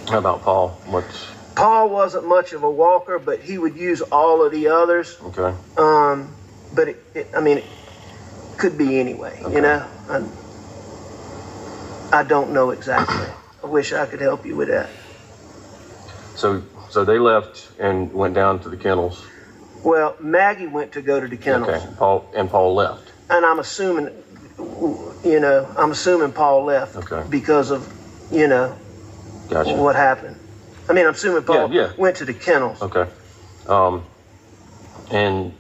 How 0.09 0.17
about 0.17 0.41
Paul? 0.41 0.69
What's 0.85 1.27
Paul 1.55 1.89
wasn't 1.89 2.27
much 2.27 2.53
of 2.53 2.63
a 2.63 2.71
walker, 2.71 3.19
but 3.19 3.39
he 3.39 3.57
would 3.57 3.75
use 3.75 4.01
all 4.01 4.43
of 4.43 4.51
the 4.51 4.69
others. 4.69 5.17
okay? 5.21 5.55
Um, 5.77 6.33
but 6.73 6.89
it, 6.89 6.97
it, 7.13 7.27
I 7.35 7.41
mean, 7.41 7.59
it 7.59 7.65
could 8.57 8.77
be 8.77 8.99
anyway. 8.99 9.39
Okay. 9.43 9.55
You 9.55 9.61
know, 9.61 9.87
I, 10.09 10.23
I 12.11 12.23
don't 12.23 12.51
know 12.51 12.71
exactly. 12.71 13.27
I 13.63 13.67
wish 13.67 13.93
I 13.93 14.05
could 14.05 14.21
help 14.21 14.45
you 14.45 14.55
with 14.55 14.69
that. 14.69 14.89
So 16.35 16.63
so 16.89 17.03
they 17.05 17.19
left 17.19 17.71
and 17.79 18.11
went 18.13 18.33
down 18.33 18.59
to 18.59 18.69
the 18.69 18.77
kennels. 18.77 19.23
Well, 19.83 20.15
Maggie 20.19 20.67
went 20.67 20.93
to 20.93 21.01
go 21.01 21.19
to 21.19 21.27
the 21.27 21.37
kennels, 21.37 21.69
Okay. 21.69 21.95
Paul 21.97 22.25
and 22.33 22.49
Paul 22.49 22.73
left. 22.75 23.11
and 23.29 23.45
I'm 23.45 23.59
assuming, 23.59 24.09
you 25.23 25.39
know, 25.39 25.67
I'm 25.77 25.91
assuming 25.91 26.31
Paul 26.31 26.63
left 26.65 26.95
Okay. 26.95 27.23
because 27.29 27.71
of, 27.71 27.91
you 28.31 28.47
know, 28.47 28.75
Gotcha. 29.49 29.75
what 29.75 29.95
happened. 29.95 30.37
I 30.89 30.93
mean, 30.93 31.05
I'm 31.05 31.13
assuming 31.13 31.43
Paul 31.43 31.73
Yeah, 31.73 31.81
yeah. 31.87 31.91
went 31.97 32.17
to 32.17 32.25
the 32.25 32.33
kennels. 32.33 32.81
Okay. 32.81 33.07
Um, 33.67 34.03
and 35.11 35.53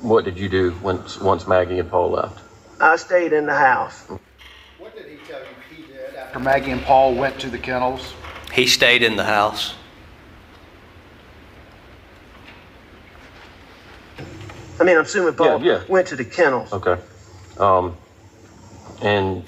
what 0.00 0.24
did 0.24 0.38
you 0.38 0.48
do 0.48 0.74
once 0.82 1.18
once 1.20 1.46
Maggie 1.46 1.78
and 1.78 1.88
Paul 1.90 2.10
left? 2.10 2.40
I 2.80 2.96
stayed 2.96 3.34
in 3.34 3.44
the 3.44 3.54
house. 3.54 4.06
What 4.78 4.96
did 4.96 5.06
he 5.06 5.18
tell 5.30 5.40
you 5.40 5.46
he 5.76 5.82
did 5.82 6.14
after 6.14 6.38
Maggie 6.38 6.70
and 6.70 6.82
Paul 6.82 7.14
went 7.14 7.38
to 7.40 7.50
the 7.50 7.58
kennels? 7.58 8.14
He 8.52 8.66
stayed 8.66 9.02
in 9.02 9.16
the 9.16 9.24
house. 9.24 9.74
I 14.80 14.84
mean, 14.84 14.96
I'm 14.96 15.02
assuming 15.04 15.34
Paul 15.34 15.62
Yeah, 15.62 15.78
yeah. 15.80 15.82
went 15.88 16.08
to 16.08 16.16
the 16.16 16.24
kennels. 16.24 16.72
Okay. 16.72 16.96
Um, 17.58 17.94
and 19.02 19.44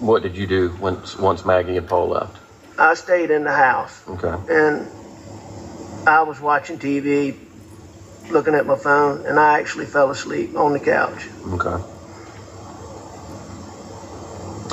what 0.00 0.24
did 0.24 0.36
you 0.36 0.48
do 0.48 0.76
once 0.80 1.16
once 1.16 1.44
Maggie 1.44 1.76
and 1.76 1.88
Paul 1.88 2.08
left? 2.08 2.38
I 2.76 2.94
stayed 2.94 3.30
in 3.30 3.44
the 3.44 3.52
house. 3.52 4.02
Okay. 4.08 4.34
and 4.52 4.88
I 6.08 6.22
was 6.22 6.40
watching 6.40 6.76
TV, 6.78 7.36
looking 8.30 8.54
at 8.56 8.66
my 8.66 8.76
phone, 8.76 9.24
and 9.26 9.38
I 9.38 9.60
actually 9.60 9.86
fell 9.86 10.10
asleep 10.10 10.56
on 10.56 10.72
the 10.72 10.80
couch. 10.80 11.28
Okay. 11.52 11.93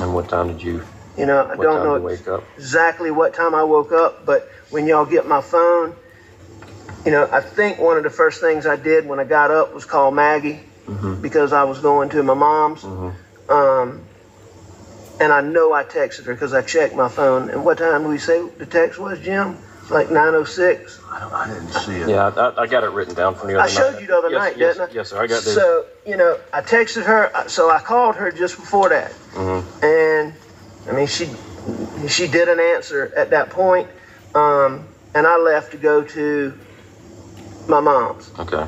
And 0.01 0.13
what 0.13 0.29
time 0.29 0.47
did 0.47 0.61
you? 0.63 0.81
You 1.17 1.25
know, 1.25 1.45
I 1.45 1.55
don't 1.55 1.83
know 1.83 1.95
exactly 2.57 3.11
what 3.11 3.33
time 3.33 3.53
I 3.53 3.63
woke 3.63 3.91
up, 3.91 4.25
but 4.25 4.47
when 4.69 4.87
y'all 4.87 5.05
get 5.05 5.27
my 5.27 5.41
phone, 5.41 5.95
you 7.05 7.11
know, 7.11 7.27
I 7.31 7.41
think 7.41 7.79
one 7.79 7.97
of 7.97 8.03
the 8.03 8.09
first 8.09 8.39
things 8.39 8.65
I 8.65 8.75
did 8.77 9.05
when 9.05 9.19
I 9.19 9.23
got 9.25 9.51
up 9.51 9.73
was 9.73 9.85
call 9.85 10.11
Maggie 10.11 10.61
because 11.21 11.53
I 11.53 11.63
was 11.63 11.79
going 11.79 12.09
to 12.09 12.23
my 12.23 12.33
mom's. 12.33 12.83
Um, 13.49 14.05
and 15.19 15.31
I 15.31 15.41
know 15.41 15.71
I 15.73 15.83
texted 15.83 16.25
her 16.25 16.33
because 16.33 16.53
I 16.53 16.61
checked 16.61 16.95
my 16.95 17.09
phone. 17.09 17.49
And 17.49 17.63
what 17.63 17.77
time 17.77 18.01
did 18.03 18.09
we 18.09 18.17
say 18.17 18.47
the 18.57 18.65
text 18.65 18.97
was, 18.97 19.19
Jim? 19.19 19.57
Like 19.89 20.09
906. 20.09 21.01
I 21.09 21.47
didn't 21.47 21.69
see 21.69 21.97
it. 21.97 22.09
Yeah, 22.09 22.27
I, 22.35 22.61
I 22.61 22.67
got 22.67 22.83
it 22.83 22.91
written 22.91 23.13
down 23.13 23.35
from 23.35 23.49
the 23.49 23.59
other 23.59 23.67
night. 23.67 23.77
I 23.77 23.91
showed 23.91 23.99
you 23.99 24.07
the 24.07 24.17
other 24.17 24.29
yes, 24.29 24.39
night, 24.39 24.57
yes, 24.57 24.77
didn't 24.77 24.89
I? 24.89 24.93
Yes, 24.93 25.09
sir. 25.09 25.21
I 25.21 25.27
got 25.27 25.43
the. 25.43 25.49
So, 25.49 25.85
you 26.05 26.17
know, 26.17 26.39
I 26.53 26.61
texted 26.61 27.03
her, 27.03 27.35
uh, 27.35 27.47
so 27.47 27.69
I 27.69 27.79
called 27.79 28.15
her 28.15 28.31
just 28.31 28.55
before 28.55 28.89
that. 28.89 29.11
Mm-hmm. 29.33 29.85
And, 29.85 30.33
I 30.89 30.95
mean, 30.95 31.07
she 31.07 31.29
she 32.07 32.27
didn't 32.27 32.59
answer 32.59 33.11
at 33.15 33.31
that 33.31 33.49
point. 33.49 33.89
Um, 34.33 34.87
and 35.13 35.27
I 35.27 35.37
left 35.37 35.71
to 35.71 35.77
go 35.77 36.03
to 36.03 36.57
my 37.67 37.79
mom's. 37.79 38.31
okay. 38.39 38.65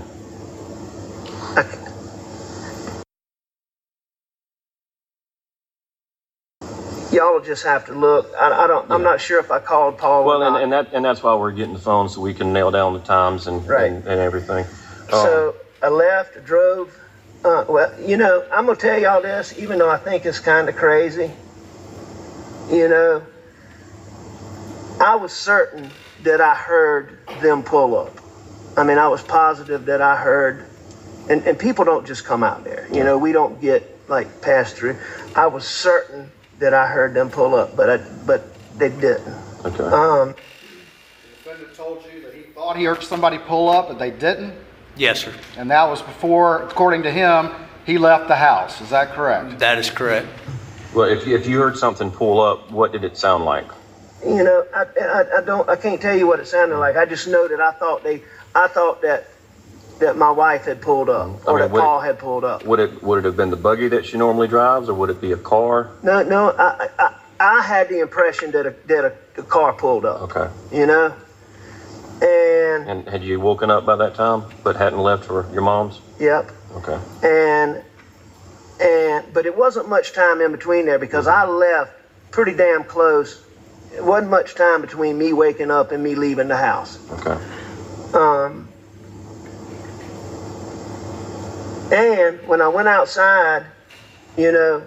Y'all 7.13 7.39
just 7.39 7.63
have 7.63 7.85
to 7.85 7.93
look. 7.93 8.27
I, 8.39 8.51
I 8.51 8.67
don't. 8.67 8.91
I'm 8.91 9.03
not 9.03 9.21
sure 9.21 9.39
if 9.39 9.51
I 9.51 9.59
called 9.59 9.97
Paul. 9.97 10.25
Well, 10.25 10.41
or 10.41 10.45
and, 10.47 10.53
not. 10.53 10.63
and 10.63 10.73
that 10.73 10.87
and 10.93 11.05
that's 11.05 11.23
why 11.23 11.35
we're 11.35 11.51
getting 11.51 11.73
the 11.73 11.79
phone 11.79 12.09
so 12.09 12.21
we 12.21 12.33
can 12.33 12.53
nail 12.53 12.71
down 12.71 12.93
the 12.93 12.99
times 12.99 13.47
and 13.47 13.67
Right. 13.67 13.91
and, 13.91 14.05
and 14.07 14.19
everything. 14.21 14.65
Um, 14.65 15.09
So 15.11 15.55
I 15.81 15.89
left, 15.89 16.43
drove. 16.43 16.97
Uh, 17.45 17.65
well, 17.69 17.89
you 17.99 18.17
know, 18.17 18.43
I'm 18.51 18.65
gonna 18.65 18.77
tell 18.77 18.99
y'all 18.99 19.21
this, 19.21 19.53
even 19.57 19.79
though 19.79 19.89
I 19.89 19.97
think 19.97 20.25
it's 20.25 20.39
kind 20.39 20.69
of 20.69 20.75
crazy. 20.75 21.33
You 22.69 22.87
know, 22.89 23.27
I 25.01 25.15
was 25.15 25.33
certain 25.33 25.93
that 26.23 26.41
I 26.41 26.55
heard 26.55 27.17
them 27.41 27.63
pull 27.63 27.95
up. 27.95 28.13
I 28.77 28.83
mean, 28.83 28.97
I 28.97 29.07
was 29.07 29.23
positive 29.23 29.85
that 29.85 30.01
I 30.01 30.15
heard, 30.17 30.63
and, 31.29 31.43
and 31.45 31.59
people 31.59 31.85
don't 31.85 32.05
just 32.07 32.25
come 32.25 32.43
out 32.43 32.63
there. 32.63 32.87
You 32.91 33.03
know, 33.03 33.17
we 33.17 33.31
don't 33.33 33.59
get 33.61 33.83
like 34.09 34.41
passed 34.41 34.75
through. 34.77 34.97
I 35.35 35.47
was 35.47 35.65
certain 35.65 36.31
that 36.59 36.73
I 36.73 36.87
heard 36.87 37.13
them 37.13 37.29
pull 37.29 37.55
up, 37.55 37.75
but 37.75 37.89
I, 37.89 37.97
but 38.25 38.43
they 38.77 38.89
didn't. 38.89 39.35
okay. 39.65 39.83
Um, 39.83 40.35
defendant 41.43 41.75
told 41.75 42.03
you 42.13 42.21
that 42.21 42.33
he 42.33 42.43
thought 42.43 42.77
he 42.77 42.85
heard 42.85 43.03
somebody 43.03 43.37
pull 43.37 43.69
up, 43.69 43.87
but 43.89 43.99
they 43.99 44.11
didn't? 44.11 44.53
Yes, 44.95 45.21
sir. 45.21 45.33
And 45.57 45.71
that 45.71 45.83
was 45.85 46.01
before, 46.01 46.63
according 46.63 47.03
to 47.03 47.11
him, 47.11 47.51
he 47.85 47.97
left 47.97 48.27
the 48.27 48.35
house. 48.35 48.79
Is 48.81 48.89
that 48.91 49.13
correct? 49.13 49.59
That 49.59 49.77
is 49.77 49.89
correct. 49.89 50.27
well, 50.93 51.09
if 51.09 51.25
you, 51.27 51.35
if 51.35 51.47
you 51.47 51.59
heard 51.59 51.77
something 51.77 52.11
pull 52.11 52.39
up, 52.39 52.71
what 52.71 52.91
did 52.91 53.03
it 53.03 53.17
sound 53.17 53.45
like? 53.45 53.65
You 54.25 54.43
know, 54.43 54.65
I, 54.73 54.85
I, 55.01 55.37
I 55.39 55.41
don't, 55.41 55.67
I 55.67 55.75
can't 55.75 55.99
tell 56.01 56.15
you 56.15 56.27
what 56.27 56.39
it 56.39 56.47
sounded 56.47 56.77
like. 56.77 56.95
I 56.95 57.05
just 57.05 57.27
know 57.27 57.47
that 57.47 57.59
I 57.59 57.71
thought 57.73 58.03
they, 58.03 58.23
I 58.55 58.67
thought 58.67 59.01
that, 59.01 59.27
that 59.99 60.15
my 60.17 60.31
wife 60.31 60.65
had 60.65 60.81
pulled 60.81 61.09
up, 61.09 61.27
I 61.47 61.51
or 61.51 61.53
mean, 61.53 61.59
that 61.59 61.71
would 61.71 61.79
it- 61.79 61.81
Paul 61.81 61.99
had 61.99 62.17
pulled 62.17 62.43
up. 62.43 62.63
Would 62.65 62.79
it 62.79 63.03
would 63.03 63.19
it 63.19 63.25
have 63.25 63.35
been 63.37 63.49
the 63.49 63.55
buggy 63.55 63.87
that 63.89 64.05
she 64.05 64.17
normally 64.17 64.47
drives, 64.47 64.89
or 64.89 64.93
would 64.95 65.09
it 65.09 65.21
be 65.21 65.31
a 65.31 65.37
car? 65.37 65.89
No, 66.01 66.21
no, 66.23 66.53
I, 66.57 66.87
I, 66.99 67.09
I 67.39 67.61
had 67.61 67.87
the 67.89 67.99
impression 67.99 68.51
that 68.51 68.65
a, 68.65 68.73
that 68.85 69.05
a, 69.05 69.13
a 69.37 69.43
car 69.43 69.73
pulled 69.73 70.05
up. 70.05 70.21
Okay. 70.23 70.47
You 70.71 70.85
know, 70.85 71.13
and 72.21 72.87
And 72.89 73.07
had 73.07 73.23
you 73.23 73.39
woken 73.39 73.69
up 73.69 73.85
by 73.85 73.95
that 73.97 74.13
time, 74.15 74.43
but 74.63 74.75
hadn't 74.75 74.99
left 74.99 75.25
for 75.25 75.45
your 75.51 75.61
mom's? 75.61 75.99
yep, 76.19 76.51
Okay. 76.77 76.97
and 77.21 77.81
and 78.81 79.31
but 79.33 79.45
it 79.45 79.55
wasn't 79.55 79.87
much 79.87 80.11
time 80.11 80.41
in 80.41 80.51
between 80.51 80.85
there 80.85 80.97
because 80.99 81.27
I 81.27 81.43
left 81.45 81.91
pretty 82.31 82.53
damn 82.53 82.83
close. 82.83 83.39
It 83.95 84.03
wasn't 84.03 84.31
much 84.31 84.55
time 84.55 84.81
between 84.81 85.17
me 85.17 85.33
waking 85.33 85.69
up 85.69 85.91
and 85.91 86.01
me 86.03 86.15
leaving 86.15 86.47
the 86.47 86.57
house. 86.57 86.97
Okay. 87.11 87.37
Um, 88.13 88.62
and 91.93 92.47
when 92.47 92.59
I 92.59 92.67
went 92.67 92.87
outside, 92.87 93.65
you 94.35 94.51
know, 94.51 94.83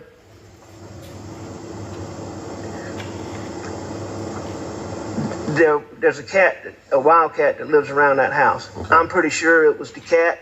there, 5.50 5.80
there's 6.00 6.18
a 6.18 6.24
cat, 6.24 6.74
a 6.90 6.98
wild 6.98 7.34
cat 7.34 7.58
that 7.58 7.68
lives 7.68 7.90
around 7.90 8.16
that 8.16 8.32
house. 8.32 8.68
I'm 8.90 9.08
pretty 9.08 9.30
sure 9.30 9.64
it 9.66 9.78
was 9.78 9.92
the 9.92 10.00
cat 10.00 10.40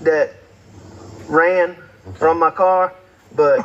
that 0.00 0.32
ran 1.28 1.76
from 2.14 2.40
my 2.40 2.50
car, 2.50 2.92
but 3.36 3.64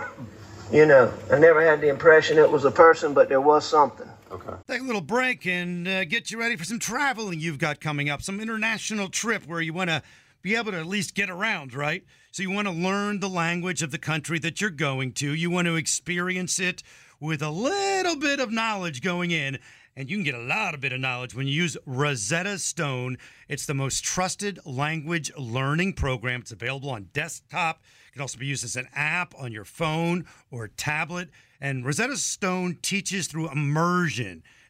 you 0.72 0.86
know, 0.86 1.12
I 1.32 1.40
never 1.40 1.62
had 1.62 1.82
the 1.82 1.90
impression 1.90 2.38
it 2.38 2.52
was 2.52 2.66
a 2.66 2.72
person, 2.72 3.16
but 3.16 3.30
there 3.30 3.42
was 3.42 3.66
something. 3.66 4.08
Okay. 4.30 4.54
Take 4.68 4.82
a 4.82 4.84
little 4.84 5.02
break 5.02 5.48
and 5.48 5.88
uh, 5.88 6.06
get 6.06 6.30
you 6.30 6.40
ready 6.40 6.56
for 6.56 6.66
some 6.66 6.78
traveling 6.78 7.40
you've 7.40 7.58
got 7.58 7.80
coming 7.80 8.10
up, 8.10 8.22
some 8.22 8.40
international 8.40 9.10
trip 9.10 9.48
where 9.48 9.62
you 9.62 9.74
want 9.74 9.90
to 9.90 10.04
be 10.48 10.56
able 10.56 10.72
to 10.72 10.80
at 10.80 10.86
least 10.86 11.14
get 11.14 11.30
around, 11.30 11.74
right? 11.74 12.06
So 12.32 12.42
you 12.42 12.50
want 12.52 12.70
to 12.70 12.74
learn 12.74 13.20
the 13.20 13.28
language 13.28 13.82
of 13.82 13.92
the 13.92 13.98
country 13.98 14.40
that 14.40 14.62
you're 14.62 14.70
going 14.70 15.12
to. 15.14 15.34
You 15.34 15.50
want 15.50 15.68
to 15.68 15.76
experience 15.76 16.58
it 16.58 16.84
with 17.20 17.42
a 17.42 17.50
little 17.50 18.16
bit 18.16 18.40
of 18.40 18.50
knowledge 18.50 19.02
going 19.02 19.32
in. 19.32 19.60
And 19.98 20.10
you 20.10 20.16
can 20.16 20.24
get 20.24 20.36
a 20.36 20.40
lot 20.40 20.74
of 20.74 20.80
bit 20.80 20.94
of 20.94 21.02
knowledge 21.02 21.36
when 21.36 21.48
you 21.48 21.54
use 21.54 21.76
Rosetta 21.86 22.60
Stone. 22.60 23.18
It's 23.50 23.66
the 23.66 23.74
most 23.74 24.06
trusted 24.06 24.60
language 24.64 25.32
learning 25.38 25.94
program. 25.94 26.42
It's 26.42 26.52
available 26.54 26.92
on 26.92 27.10
desktop. 27.12 27.82
It 28.08 28.14
can 28.14 28.22
also 28.22 28.38
be 28.38 28.46
used 28.46 28.64
as 28.64 28.78
an 28.78 28.88
app 28.96 29.34
on 29.38 29.52
your 29.52 29.66
phone 29.66 30.26
or 30.50 30.70
tablet. 30.70 31.30
And 31.60 31.86
Rosetta 31.86 32.16
Stone 32.16 32.78
teaches 32.82 33.28
through 33.28 33.52
immersion. 33.52 34.44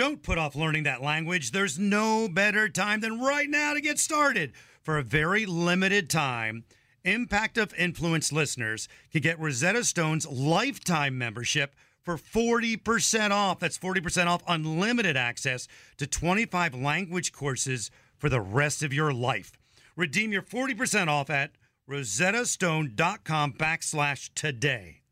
Don't 0.00 0.22
put 0.22 0.38
off 0.38 0.56
learning 0.56 0.84
that 0.84 1.02
language. 1.02 1.50
There's 1.50 1.78
no 1.78 2.26
better 2.26 2.70
time 2.70 3.00
than 3.00 3.20
right 3.20 3.50
now 3.50 3.74
to 3.74 3.82
get 3.82 3.98
started. 3.98 4.54
For 4.80 4.96
a 4.96 5.02
very 5.02 5.44
limited 5.44 6.08
time, 6.08 6.64
Impact 7.04 7.58
of 7.58 7.74
Influence 7.74 8.32
listeners 8.32 8.88
can 9.12 9.20
get 9.20 9.38
Rosetta 9.38 9.84
Stone's 9.84 10.26
lifetime 10.26 11.18
membership 11.18 11.74
for 12.00 12.16
40% 12.16 13.30
off. 13.30 13.58
That's 13.58 13.76
40% 13.76 14.26
off 14.26 14.42
unlimited 14.48 15.18
access 15.18 15.68
to 15.98 16.06
25 16.06 16.74
language 16.74 17.30
courses 17.30 17.90
for 18.16 18.30
the 18.30 18.40
rest 18.40 18.82
of 18.82 18.94
your 18.94 19.12
life. 19.12 19.52
Redeem 19.96 20.32
your 20.32 20.40
40% 20.40 21.08
off 21.08 21.28
at 21.28 21.50
rosettastone.com 21.86 23.52
backslash 23.52 24.30
today. 24.34 25.02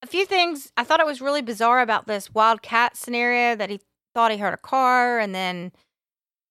A 0.00 0.06
few 0.06 0.24
things 0.24 0.72
I 0.76 0.84
thought 0.84 1.00
it 1.00 1.06
was 1.06 1.20
really 1.20 1.42
bizarre 1.42 1.80
about 1.80 2.06
this 2.06 2.32
wildcat 2.32 2.96
scenario 2.96 3.56
that 3.56 3.68
he 3.68 3.80
thought 4.14 4.30
he 4.30 4.38
heard 4.38 4.54
a 4.54 4.58
car 4.58 5.18
and 5.18 5.34
then 5.34 5.72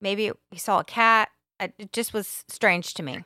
maybe 0.02 0.32
he 0.52 0.58
saw 0.58 0.80
a 0.80 0.84
cat. 0.84 1.30
It 1.60 1.92
just 1.92 2.14
was 2.14 2.46
strange 2.48 2.94
to 2.96 3.04
me. 3.04 3.24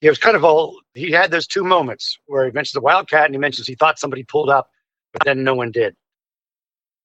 It 0.00 0.08
was 0.08 0.18
kind 0.18 0.36
of 0.36 0.44
all, 0.44 0.80
he 0.94 1.10
had 1.10 1.30
those 1.30 1.46
two 1.46 1.64
moments 1.64 2.18
where 2.26 2.46
he 2.46 2.52
mentions 2.52 2.72
the 2.72 2.80
wildcat 2.80 3.26
and 3.26 3.34
he 3.34 3.38
mentions 3.38 3.66
he 3.66 3.74
thought 3.74 3.98
somebody 3.98 4.22
pulled 4.22 4.48
up, 4.48 4.70
but 5.12 5.24
then 5.24 5.44
no 5.44 5.54
one 5.54 5.70
did. 5.70 5.94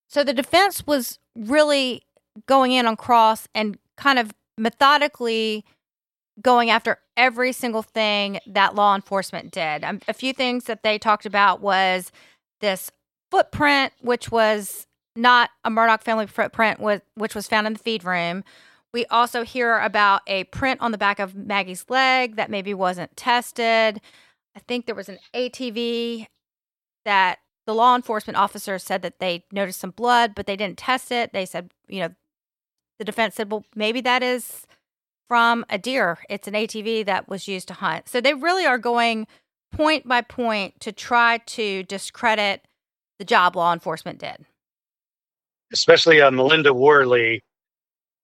So 0.08 0.24
the 0.24 0.34
defense 0.34 0.86
was 0.86 1.20
really 1.36 2.04
going 2.48 2.72
in 2.72 2.86
on 2.86 2.96
Cross 2.96 3.48
and 3.54 3.78
kind 3.98 4.20
of 4.20 4.34
methodically 4.58 5.66
going 6.42 6.70
after 6.70 7.00
every 7.18 7.52
single 7.52 7.82
thing 7.82 8.40
that 8.46 8.76
law 8.76 8.96
enforcement 8.96 9.52
did. 9.52 9.84
Um, 9.84 10.02
a 10.08 10.14
few 10.14 10.34
things 10.34 10.66
that 10.66 10.84
they 10.84 10.98
talked 10.98 11.26
about 11.26 11.62
was 11.62 12.12
this 12.62 12.92
footprint, 13.32 13.94
which 14.02 14.32
was 14.32 14.86
not 15.16 15.50
a 15.64 15.70
Murdaugh 15.70 16.02
family 16.02 16.28
footprint, 16.28 16.80
which 16.80 17.36
was 17.36 17.48
found 17.48 17.68
in 17.68 17.74
the 17.74 17.80
feed 17.80 18.04
room. 18.04 18.44
We 18.94 19.06
also 19.08 19.44
hear 19.44 19.80
about 19.80 20.22
a 20.28 20.46
print 20.46 20.82
on 20.82 20.92
the 20.92 20.98
back 20.98 21.20
of 21.20 21.36
Maggie's 21.36 21.86
leg 21.90 22.38
that 22.38 22.50
maybe 22.50 22.74
wasn't 22.74 23.16
tested. 23.18 24.00
I 24.56 24.60
think 24.68 24.86
there 24.86 24.96
was 24.96 25.10
an 25.10 25.20
ATV 25.34 26.28
that 27.04 27.40
the 27.66 27.76
law 27.76 27.96
enforcement 27.96 28.38
officer 28.38 28.80
said 28.80 29.02
that 29.02 29.20
they 29.20 29.44
noticed 29.52 29.80
some 29.80 29.92
blood, 29.92 30.34
but 30.36 30.48
they 30.48 30.56
didn't 30.56 30.78
test 30.78 31.12
it. 31.12 31.34
They 31.34 31.46
said, 31.46 31.72
you 31.88 32.00
know, 32.00 32.10
the 33.00 33.06
defense 33.06 33.36
said, 33.36 33.52
well, 33.52 33.66
maybe 33.76 34.02
that 34.02 34.24
is 34.24 34.66
from 35.28 35.66
a 35.70 35.78
deer. 35.78 36.20
It's 36.30 36.48
an 36.48 36.54
ATV 36.54 37.06
that 37.06 37.28
was 37.28 37.48
used 37.48 37.68
to 37.68 37.74
hunt. 37.74 38.08
So 38.08 38.22
they 38.22 38.34
really 38.34 38.66
are 38.66 38.78
going 38.78 39.28
point 39.74 40.08
by 40.08 40.22
point 40.22 40.80
to 40.80 40.94
try 40.94 41.40
to 41.40 41.84
discredit 41.84 42.62
the 43.20 43.26
job 43.26 43.56
law 43.56 43.74
enforcement 43.74 44.20
did. 44.20 44.46
Especially 45.74 46.22
uh, 46.22 46.32
Melinda 46.32 46.74
Worley 46.74 47.44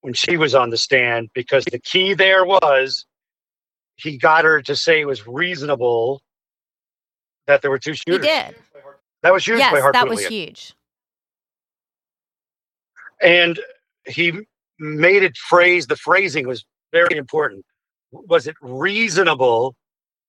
when 0.00 0.14
she 0.14 0.36
was 0.36 0.54
on 0.54 0.70
the 0.70 0.76
stand, 0.76 1.30
because 1.34 1.64
the 1.64 1.78
key 1.78 2.14
there 2.14 2.44
was 2.44 3.06
he 3.96 4.16
got 4.16 4.44
her 4.44 4.60
to 4.62 4.74
say 4.74 5.00
it 5.00 5.06
was 5.06 5.26
reasonable 5.26 6.22
that 7.46 7.62
there 7.62 7.70
were 7.70 7.78
two 7.78 7.94
shooters. 7.94 8.26
He 8.26 8.32
did. 8.32 8.56
That 9.22 9.32
was 9.32 9.46
huge 9.46 9.58
yes, 9.58 9.92
that 9.92 10.08
was 10.08 10.26
huge. 10.26 10.74
And 13.20 13.60
he 14.06 14.32
made 14.80 15.22
it 15.22 15.36
phrase, 15.36 15.86
the 15.86 15.96
phrasing 15.96 16.46
was 16.48 16.64
very 16.92 17.16
important. 17.16 17.64
Was 18.10 18.48
it 18.48 18.56
reasonable? 18.60 19.76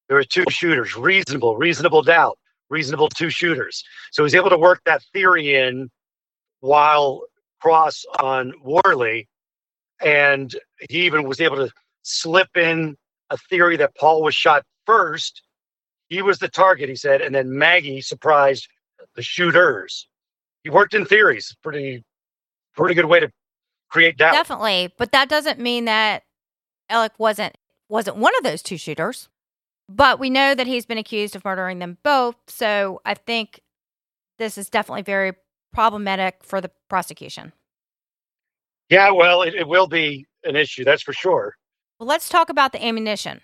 There 0.08 0.18
were 0.18 0.24
two 0.24 0.46
shooters, 0.50 0.96
reasonable, 0.96 1.58
reasonable 1.58 2.04
doubt, 2.04 2.38
reasonable 2.70 3.10
two 3.10 3.32
shooters. 3.32 3.84
So 4.12 4.22
he 4.22 4.26
was 4.26 4.36
able 4.36 4.52
to 4.52 4.58
work 4.58 4.82
that 4.86 5.02
theory 5.12 5.56
in 5.56 5.90
while 6.64 7.24
cross 7.60 8.06
on 8.22 8.54
Worley. 8.64 9.28
And 10.02 10.56
he 10.90 11.06
even 11.06 11.28
was 11.28 11.42
able 11.42 11.58
to 11.58 11.70
slip 12.04 12.56
in 12.56 12.96
a 13.30 13.38
theory 13.38 13.76
that 13.78 13.96
Paul 13.96 14.24
was 14.24 14.34
shot 14.34 14.64
first. 14.86 15.44
He 16.08 16.22
was 16.22 16.40
the 16.40 16.48
target, 16.48 16.88
he 16.88 16.96
said, 16.96 17.22
and 17.22 17.36
then 17.36 17.58
Maggie 17.58 18.00
surprised 18.00 18.70
the 19.16 19.22
shooters. 19.22 20.08
He 20.64 20.70
worked 20.70 20.94
in 20.94 21.06
theories. 21.06 21.54
Pretty, 21.62 22.06
pretty 22.76 22.96
good 22.96 23.06
way 23.06 23.20
to 23.20 23.30
create 23.90 24.18
doubt. 24.18 24.34
Definitely, 24.34 24.94
but 24.98 25.12
that 25.12 25.28
doesn't 25.28 25.60
mean 25.60 25.86
that 25.86 26.24
Alex 26.90 27.16
wasn't 27.18 27.58
wasn't 27.90 28.16
one 28.18 28.34
of 28.38 28.44
those 28.44 28.64
two 28.64 28.78
shooters. 28.78 29.28
But 29.90 30.18
we 30.18 30.30
know 30.30 30.56
that 30.56 30.66
he's 30.66 30.86
been 30.86 30.98
accused 30.98 31.36
of 31.36 31.44
murdering 31.44 31.80
them 31.80 31.98
both, 32.04 32.38
so 32.48 33.02
I 33.04 33.16
think 33.16 33.60
this 34.40 34.58
is 34.58 34.70
definitely 34.70 35.02
very 35.02 35.34
problematic 35.74 36.44
for 36.44 36.62
the 36.62 36.72
prosecution. 36.90 37.52
Yeah, 38.90 39.12
well, 39.12 39.42
it, 39.42 39.56
it 39.56 39.68
will 39.68 39.88
be 39.88 40.26
an 40.44 40.56
issue, 40.56 40.84
that's 40.84 41.04
for 41.04 41.14
sure. 41.14 41.56
Well, 42.00 42.08
let's 42.08 42.30
talk 42.30 42.50
about 42.50 42.72
the 42.72 42.84
ammunition. 42.84 43.42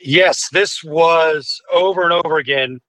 Yes, 0.00 0.48
this 0.52 0.82
was 0.82 1.60
over 1.72 2.02
and 2.02 2.12
over 2.12 2.38
again 2.38 2.80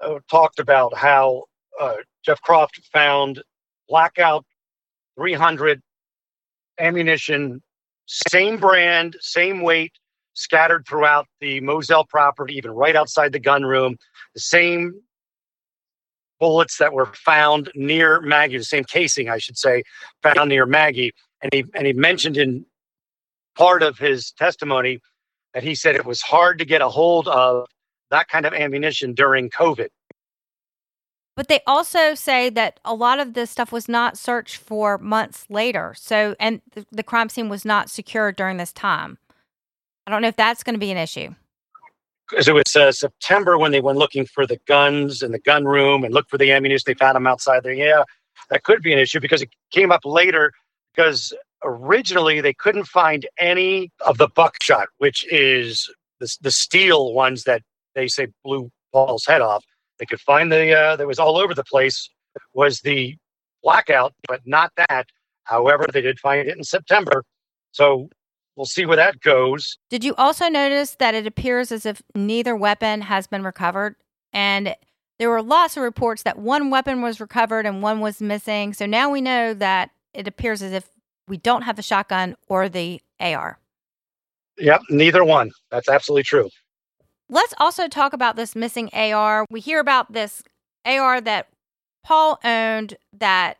uh, 0.00 0.18
talked 0.30 0.58
about 0.58 0.96
how 0.96 1.44
uh, 1.80 1.96
Jeff 2.24 2.40
Croft 2.40 2.80
found 2.92 3.42
blackout 3.88 4.44
300 5.16 5.80
ammunition, 6.78 7.62
same 8.06 8.58
brand, 8.58 9.16
same 9.20 9.62
weight, 9.62 9.92
scattered 10.34 10.86
throughout 10.86 11.26
the 11.40 11.60
Moselle 11.60 12.04
property, 12.04 12.54
even 12.54 12.70
right 12.70 12.96
outside 12.96 13.32
the 13.32 13.38
gun 13.38 13.64
room. 13.64 13.96
The 14.34 14.40
same 14.40 14.92
bullets 16.38 16.78
that 16.78 16.92
were 16.92 17.06
found 17.06 17.70
near 17.74 18.20
Maggie, 18.20 18.58
the 18.58 18.64
same 18.64 18.84
casing, 18.84 19.28
I 19.28 19.38
should 19.38 19.58
say, 19.58 19.82
found 20.22 20.48
near 20.48 20.66
Maggie. 20.66 21.12
And 21.42 21.52
he 21.52 21.64
and 21.74 21.86
he 21.86 21.92
mentioned 21.92 22.36
in 22.36 22.64
part 23.56 23.82
of 23.82 23.98
his 23.98 24.32
testimony 24.32 25.00
that 25.54 25.62
he 25.62 25.74
said 25.74 25.96
it 25.96 26.04
was 26.04 26.20
hard 26.20 26.58
to 26.58 26.64
get 26.64 26.82
a 26.82 26.88
hold 26.88 27.28
of 27.28 27.66
that 28.10 28.28
kind 28.28 28.46
of 28.46 28.52
ammunition 28.52 29.14
during 29.14 29.50
COVID. 29.50 29.88
But 31.34 31.48
they 31.48 31.60
also 31.66 32.14
say 32.14 32.48
that 32.50 32.80
a 32.84 32.94
lot 32.94 33.18
of 33.20 33.34
this 33.34 33.50
stuff 33.50 33.70
was 33.70 33.88
not 33.88 34.16
searched 34.16 34.56
for 34.56 34.96
months 34.96 35.44
later. 35.50 35.94
So, 35.96 36.34
and 36.40 36.62
the, 36.72 36.86
the 36.90 37.02
crime 37.02 37.28
scene 37.28 37.50
was 37.50 37.64
not 37.64 37.90
secured 37.90 38.36
during 38.36 38.56
this 38.56 38.72
time. 38.72 39.18
I 40.06 40.10
don't 40.10 40.22
know 40.22 40.28
if 40.28 40.36
that's 40.36 40.62
going 40.62 40.74
to 40.74 40.80
be 40.80 40.90
an 40.90 40.96
issue. 40.96 41.34
Because 42.28 42.48
it 42.48 42.54
was 42.54 42.74
uh, 42.74 42.90
September 42.90 43.56
when 43.56 43.72
they 43.72 43.80
went 43.80 43.98
looking 43.98 44.26
for 44.26 44.46
the 44.46 44.58
guns 44.66 45.22
in 45.22 45.32
the 45.32 45.38
gun 45.38 45.64
room 45.64 46.02
and 46.02 46.12
looked 46.12 46.30
for 46.30 46.38
the 46.38 46.50
ammunition. 46.50 46.84
They 46.86 46.94
found 46.94 47.14
them 47.14 47.26
outside 47.26 47.62
there. 47.62 47.72
Yeah, 47.72 48.02
that 48.50 48.64
could 48.64 48.82
be 48.82 48.92
an 48.92 48.98
issue 48.98 49.20
because 49.20 49.42
it 49.42 49.50
came 49.70 49.92
up 49.92 50.04
later 50.04 50.52
because 50.94 51.32
originally 51.64 52.40
they 52.40 52.54
couldn't 52.54 52.84
find 52.84 53.26
any 53.38 53.90
of 54.04 54.18
the 54.18 54.28
buckshot, 54.28 54.88
which 54.98 55.24
is 55.30 55.90
the, 56.20 56.34
the 56.40 56.50
steel 56.50 57.12
ones 57.12 57.44
that 57.44 57.62
they 57.94 58.08
say 58.08 58.28
blew 58.44 58.70
Paul's 58.92 59.26
head 59.26 59.40
off. 59.40 59.64
They 59.98 60.06
could 60.06 60.20
find 60.20 60.52
the 60.52 60.72
uh, 60.74 60.96
that 60.96 61.06
was 61.06 61.18
all 61.18 61.36
over 61.36 61.54
the 61.54 61.64
place 61.64 62.08
was 62.54 62.80
the 62.80 63.16
blackout, 63.62 64.12
but 64.28 64.40
not 64.44 64.72
that. 64.76 65.06
However, 65.44 65.86
they 65.92 66.02
did 66.02 66.18
find 66.18 66.48
it 66.48 66.56
in 66.56 66.64
September, 66.64 67.24
so 67.72 68.08
we'll 68.56 68.66
see 68.66 68.86
where 68.86 68.96
that 68.96 69.20
goes. 69.20 69.78
Did 69.90 70.02
you 70.02 70.14
also 70.16 70.48
notice 70.48 70.96
that 70.98 71.14
it 71.14 71.26
appears 71.26 71.70
as 71.70 71.86
if 71.86 72.02
neither 72.14 72.56
weapon 72.56 73.02
has 73.02 73.26
been 73.26 73.44
recovered, 73.44 73.96
and 74.32 74.74
there 75.18 75.30
were 75.30 75.42
lots 75.42 75.76
of 75.76 75.82
reports 75.82 76.22
that 76.24 76.38
one 76.38 76.70
weapon 76.70 77.00
was 77.00 77.20
recovered 77.20 77.64
and 77.66 77.82
one 77.82 78.00
was 78.00 78.20
missing. 78.20 78.74
So 78.74 78.84
now 78.84 79.10
we 79.10 79.20
know 79.20 79.54
that 79.54 79.90
it 80.12 80.28
appears 80.28 80.62
as 80.62 80.72
if 80.72 80.90
we 81.28 81.38
don't 81.38 81.62
have 81.62 81.76
the 81.76 81.82
shotgun 81.82 82.36
or 82.48 82.68
the 82.68 83.00
AR. 83.18 83.58
Yep, 84.58 84.82
neither 84.90 85.24
one. 85.24 85.50
That's 85.70 85.88
absolutely 85.88 86.24
true. 86.24 86.50
Let's 87.28 87.54
also 87.58 87.88
talk 87.88 88.12
about 88.12 88.36
this 88.36 88.54
missing 88.54 88.88
AR. 88.92 89.46
We 89.50 89.60
hear 89.60 89.80
about 89.80 90.12
this 90.12 90.42
AR 90.84 91.20
that 91.20 91.48
Paul 92.04 92.38
owned 92.44 92.96
that 93.12 93.58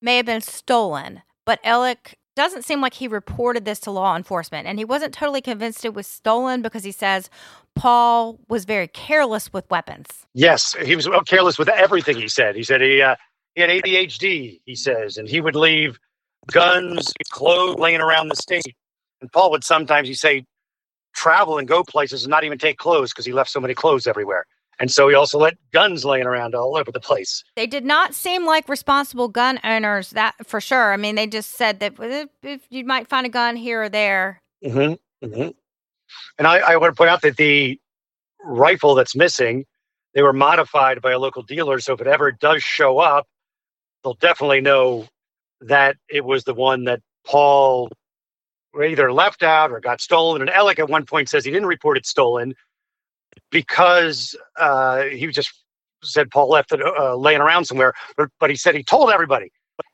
may 0.00 0.16
have 0.16 0.26
been 0.26 0.40
stolen, 0.40 1.22
but 1.44 1.60
Alex 1.62 2.14
doesn't 2.36 2.62
seem 2.62 2.80
like 2.80 2.94
he 2.94 3.08
reported 3.08 3.64
this 3.64 3.80
to 3.80 3.90
law 3.90 4.16
enforcement. 4.16 4.68
And 4.68 4.78
he 4.78 4.84
wasn't 4.84 5.12
totally 5.12 5.40
convinced 5.40 5.84
it 5.84 5.94
was 5.94 6.06
stolen 6.06 6.62
because 6.62 6.84
he 6.84 6.92
says 6.92 7.28
Paul 7.74 8.38
was 8.48 8.64
very 8.64 8.86
careless 8.86 9.52
with 9.52 9.68
weapons. 9.70 10.06
Yes, 10.34 10.76
he 10.84 10.94
was 10.94 11.08
careless 11.26 11.58
with 11.58 11.68
everything 11.68 12.16
he 12.16 12.28
said. 12.28 12.54
He 12.54 12.62
said 12.62 12.80
he, 12.80 13.02
uh, 13.02 13.16
he 13.54 13.62
had 13.62 13.70
ADHD, 13.70 14.60
he 14.64 14.76
says, 14.76 15.16
and 15.16 15.28
he 15.28 15.40
would 15.40 15.56
leave 15.56 15.98
guns, 16.52 17.12
clothes 17.30 17.78
laying 17.78 18.00
around 18.00 18.28
the 18.28 18.36
state. 18.36 18.76
And 19.20 19.32
Paul 19.32 19.50
would 19.50 19.64
sometimes, 19.64 20.06
he 20.06 20.14
say, 20.14 20.44
travel 21.14 21.58
and 21.58 21.66
go 21.66 21.82
places 21.82 22.24
and 22.24 22.30
not 22.30 22.44
even 22.44 22.58
take 22.58 22.76
clothes 22.76 23.10
because 23.12 23.24
he 23.24 23.32
left 23.32 23.50
so 23.50 23.60
many 23.60 23.74
clothes 23.74 24.06
everywhere. 24.06 24.44
And 24.78 24.90
so 24.90 25.08
he 25.08 25.14
also 25.14 25.38
let 25.38 25.54
guns 25.72 26.04
laying 26.04 26.26
around 26.26 26.54
all 26.54 26.76
over 26.76 26.92
the 26.92 27.00
place. 27.00 27.42
They 27.56 27.66
did 27.66 27.84
not 27.84 28.14
seem 28.14 28.44
like 28.44 28.68
responsible 28.68 29.28
gun 29.28 29.58
owners, 29.64 30.10
that 30.10 30.34
for 30.46 30.60
sure. 30.60 30.92
I 30.92 30.96
mean, 30.96 31.14
they 31.14 31.26
just 31.26 31.52
said 31.52 31.80
that 31.80 32.28
you 32.68 32.84
might 32.84 33.08
find 33.08 33.26
a 33.26 33.30
gun 33.30 33.56
here 33.56 33.84
or 33.84 33.88
there. 33.88 34.42
Mm-hmm, 34.64 35.26
mm-hmm. 35.26 35.48
And 36.38 36.46
I, 36.46 36.58
I 36.58 36.76
want 36.76 36.94
to 36.94 36.96
point 36.96 37.10
out 37.10 37.22
that 37.22 37.36
the 37.36 37.80
rifle 38.44 38.94
that's 38.94 39.16
missing, 39.16 39.64
they 40.14 40.22
were 40.22 40.34
modified 40.34 41.00
by 41.00 41.12
a 41.12 41.18
local 41.18 41.42
dealer. 41.42 41.80
So 41.80 41.94
if 41.94 42.00
it 42.00 42.06
ever 42.06 42.30
does 42.30 42.62
show 42.62 42.98
up, 42.98 43.26
they'll 44.04 44.14
definitely 44.14 44.60
know 44.60 45.08
that 45.62 45.96
it 46.08 46.24
was 46.24 46.44
the 46.44 46.54
one 46.54 46.84
that 46.84 47.00
Paul 47.24 47.88
either 48.84 49.10
left 49.10 49.42
out 49.42 49.72
or 49.72 49.80
got 49.80 50.02
stolen. 50.02 50.42
And 50.42 50.50
Alex 50.50 50.78
at 50.78 50.90
one 50.90 51.06
point 51.06 51.30
says 51.30 51.44
he 51.44 51.50
didn't 51.50 51.66
report 51.66 51.96
it 51.96 52.04
stolen 52.04 52.54
because 53.50 54.36
uh, 54.58 55.02
he 55.04 55.26
just 55.28 55.52
said 56.02 56.30
Paul 56.30 56.48
left 56.48 56.72
it 56.72 56.80
uh, 56.82 57.16
laying 57.16 57.40
around 57.40 57.64
somewhere. 57.64 57.94
But, 58.16 58.28
but 58.38 58.50
he 58.50 58.56
said 58.56 58.74
he 58.74 58.82
told 58.82 59.10
everybody. 59.10 59.50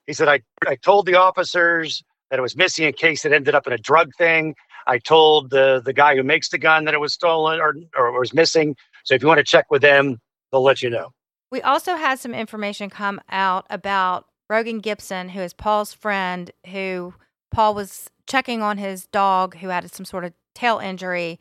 He 0.06 0.12
said, 0.12 0.28
I, 0.28 0.40
I 0.66 0.76
told 0.76 1.06
the 1.06 1.14
officers 1.14 2.02
that 2.30 2.38
it 2.38 2.42
was 2.42 2.56
missing 2.56 2.86
in 2.86 2.92
case 2.92 3.24
it 3.24 3.32
ended 3.32 3.54
up 3.54 3.66
in 3.66 3.72
a 3.72 3.78
drug 3.78 4.12
thing. 4.16 4.54
I 4.86 4.98
told 4.98 5.50
the, 5.50 5.80
the 5.84 5.92
guy 5.92 6.16
who 6.16 6.22
makes 6.22 6.48
the 6.48 6.58
gun 6.58 6.84
that 6.86 6.94
it 6.94 7.00
was 7.00 7.14
stolen 7.14 7.60
or, 7.60 7.74
or 7.96 8.18
was 8.18 8.34
missing. 8.34 8.76
So 9.04 9.14
if 9.14 9.22
you 9.22 9.28
want 9.28 9.38
to 9.38 9.44
check 9.44 9.70
with 9.70 9.82
them, 9.82 10.18
they'll 10.50 10.62
let 10.62 10.82
you 10.82 10.90
know. 10.90 11.12
We 11.50 11.60
also 11.60 11.96
had 11.96 12.18
some 12.18 12.34
information 12.34 12.90
come 12.90 13.20
out 13.30 13.66
about 13.70 14.26
Rogan 14.48 14.80
Gibson, 14.80 15.30
who 15.30 15.40
is 15.40 15.52
Paul's 15.52 15.92
friend, 15.92 16.50
who 16.68 17.14
Paul 17.52 17.74
was 17.74 18.10
checking 18.26 18.62
on 18.62 18.78
his 18.78 19.06
dog 19.06 19.56
who 19.56 19.68
had 19.68 19.90
some 19.90 20.06
sort 20.06 20.24
of 20.24 20.32
tail 20.54 20.78
injury. 20.78 21.38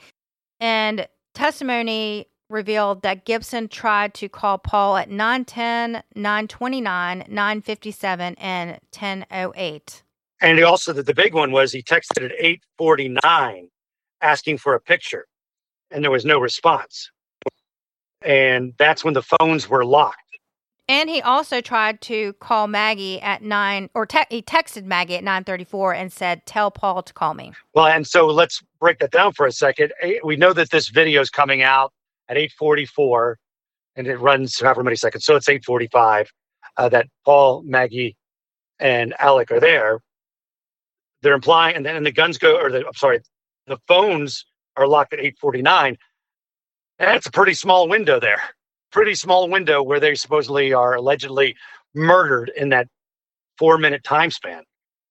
And 0.60 1.08
testimony 1.34 2.28
revealed 2.50 3.02
that 3.02 3.26
Gibson 3.26 3.68
tried 3.68 4.14
to 4.16 4.30
call 4.30 4.58
Paul 4.58 4.98
at 4.98 5.10
910, 5.10 6.04
929, 6.16 7.26
957, 7.28 8.36
and 8.38 8.72
1008. 8.72 10.04
And 10.42 10.58
he 10.58 10.64
also, 10.64 10.94
the, 10.94 11.04
the 11.04 11.14
big 11.14 11.34
one 11.34 11.52
was 11.52 11.72
he 11.72 11.82
texted 11.82 12.26
at 12.26 12.32
849 12.38 13.70
asking 14.22 14.58
for 14.58 14.76
a 14.76 14.80
picture, 14.80 15.28
and 15.90 16.04
there 16.04 16.12
was 16.12 16.26
no 16.26 16.40
response. 16.40 17.10
And 18.24 18.74
that's 18.78 19.04
when 19.04 19.14
the 19.14 19.24
phones 19.24 19.70
were 19.70 19.86
locked. 19.86 20.21
And 20.92 21.10
he 21.10 21.22
also 21.22 21.62
tried 21.62 22.02
to 22.02 22.34
call 22.42 22.68
Maggie 22.68 23.22
at 23.22 23.42
nine, 23.42 23.90
or 23.94 24.06
te- 24.06 24.26
he 24.30 24.42
texted 24.42 24.84
Maggie 24.84 25.16
at 25.16 25.24
nine 25.24 25.46
thirty-four 25.46 25.94
and 25.94 26.12
said, 26.12 26.46
"Tell 26.46 26.70
Paul 26.70 27.02
to 27.04 27.14
call 27.14 27.34
me." 27.34 27.54
Well, 27.74 27.88
and 27.88 28.06
so 28.06 28.28
let's 28.28 28.62
break 28.78 29.00
that 29.00 29.12
down 29.12 29.32
for 29.32 29.46
a 29.46 29.54
second. 29.54 29.94
We 30.22 30.36
know 30.36 30.52
that 30.52 30.70
this 30.70 30.90
video 30.90 31.22
is 31.22 31.30
coming 31.30 31.62
out 31.62 31.94
at 32.28 32.38
eight 32.38 32.52
forty-four, 32.60 33.40
and 33.96 34.06
it 34.06 34.18
runs 34.18 34.60
however 34.60 34.84
many 34.84 34.98
seconds. 34.98 35.24
So 35.24 35.38
it's 35.38 35.48
eight 35.48 35.64
forty-five 35.64 36.30
uh, 36.76 36.90
that 36.90 37.08
Paul, 37.24 37.64
Maggie, 37.64 38.18
and 38.78 39.16
Alex 39.18 39.50
are 39.50 39.62
there. 39.62 40.02
They're 41.22 41.36
implying, 41.36 41.78
and 41.78 41.86
then 41.86 41.96
and 41.96 42.06
the 42.06 42.12
guns 42.12 42.38
go, 42.38 42.60
or 42.60 42.70
the 42.70 42.86
I'm 42.86 42.94
sorry, 42.96 43.22
the 43.66 43.78
phones 43.88 44.46
are 44.76 44.88
locked 44.88 45.14
at 45.14 45.22
eight 45.22 45.38
forty-nine. 45.40 45.98
That's 47.00 47.28
a 47.28 47.32
pretty 47.32 47.54
small 47.54 47.88
window 47.88 48.20
there 48.20 48.42
pretty 48.92 49.16
small 49.16 49.50
window 49.50 49.82
where 49.82 50.00
they 50.00 50.16
supposedly 50.16 50.74
are 50.74 50.96
allegedly 50.96 51.56
murdered 51.94 52.52
in 52.56 52.70
that 52.70 52.88
four 53.58 53.78
minute 53.78 54.04
time 54.04 54.32
span. 54.32 54.64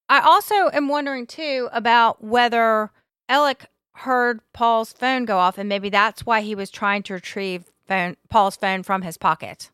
I 0.08 0.20
also 0.20 0.70
am 0.72 0.88
wondering 0.88 1.26
too 1.26 1.68
about 1.72 2.22
whether 2.22 2.90
Alex 3.28 3.66
heard 3.94 4.40
Paul's 4.52 4.92
phone 4.92 5.24
go 5.24 5.38
off 5.38 5.58
and 5.58 5.68
maybe 5.68 5.88
that's 5.88 6.24
why 6.24 6.40
he 6.40 6.54
was 6.54 6.70
trying 6.70 7.02
to 7.04 7.14
retrieve 7.14 7.64
phone, 7.86 8.16
Paul's 8.28 8.56
phone 8.56 8.82
from 8.82 9.02
his 9.02 9.16
pocket. 9.16 9.70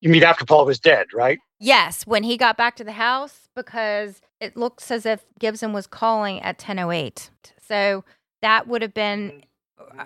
You 0.00 0.10
mean 0.10 0.22
after 0.22 0.44
Paul 0.44 0.66
was 0.66 0.78
dead, 0.78 1.06
right? 1.14 1.38
Yes, 1.58 2.06
when 2.06 2.22
he 2.22 2.36
got 2.36 2.56
back 2.56 2.76
to 2.76 2.84
the 2.84 2.92
house 2.92 3.48
because 3.54 4.20
it 4.40 4.56
looks 4.56 4.90
as 4.90 5.06
if 5.06 5.24
Gibson 5.38 5.72
was 5.72 5.86
calling 5.86 6.40
at 6.42 6.58
10:08. 6.58 7.30
So 7.66 8.04
that 8.42 8.68
would 8.68 8.82
have 8.82 8.94
been 8.94 9.42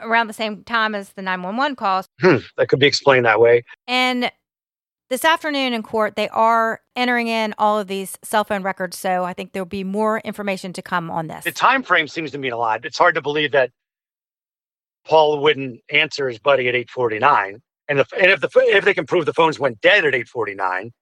around 0.03 0.27
the 0.27 0.33
same 0.33 0.65
time 0.65 0.95
as 0.95 1.11
the 1.11 1.23
911 1.23 1.77
calls. 1.77 2.07
Hmm, 2.21 2.37
that 2.57 2.69
could 2.69 2.79
be 2.79 2.87
explained 2.87 3.27
that 3.27 3.41
way. 3.41 3.65
And 3.87 4.31
this 5.11 5.25
afternoon 5.25 5.73
in 5.73 5.83
court, 5.83 6.15
they 6.17 6.29
are 6.29 6.81
entering 6.95 7.29
in 7.29 7.55
all 7.59 7.79
of 7.79 7.89
these 7.89 8.17
cell 8.23 8.45
phone 8.45 8.63
records. 8.63 8.97
So 8.97 9.25
I 9.25 9.33
think 9.33 9.53
there'll 9.53 9.67
be 9.67 9.85
more 9.85 10.21
information 10.21 10.73
to 10.75 10.83
come 10.83 11.11
on 11.11 11.27
this. 11.27 11.45
The 11.45 11.53
time 11.53 11.83
frame 11.83 12.09
seems 12.09 12.31
to 12.31 12.39
mean 12.39 12.53
a 12.53 12.57
lot. 12.57 12.85
It's 12.85 12.99
hard 12.99 13.17
to 13.17 13.23
believe 13.23 13.53
that 13.53 13.71
Paul 15.05 15.41
wouldn't 15.41 15.81
answer 15.91 16.29
his 16.29 16.39
buddy 16.39 16.69
at 16.69 16.75
849. 16.75 17.61
And 17.89 17.99
if, 17.99 18.13
and 18.13 18.31
if 18.31 18.41
the 18.41 18.51
if 18.55 18.85
they 18.85 18.95
can 18.95 19.05
prove 19.05 19.27
the 19.27 19.33
phones 19.33 19.59
went 19.59 19.81
dead 19.81 20.05
at 20.05 20.15
849, 20.15 20.93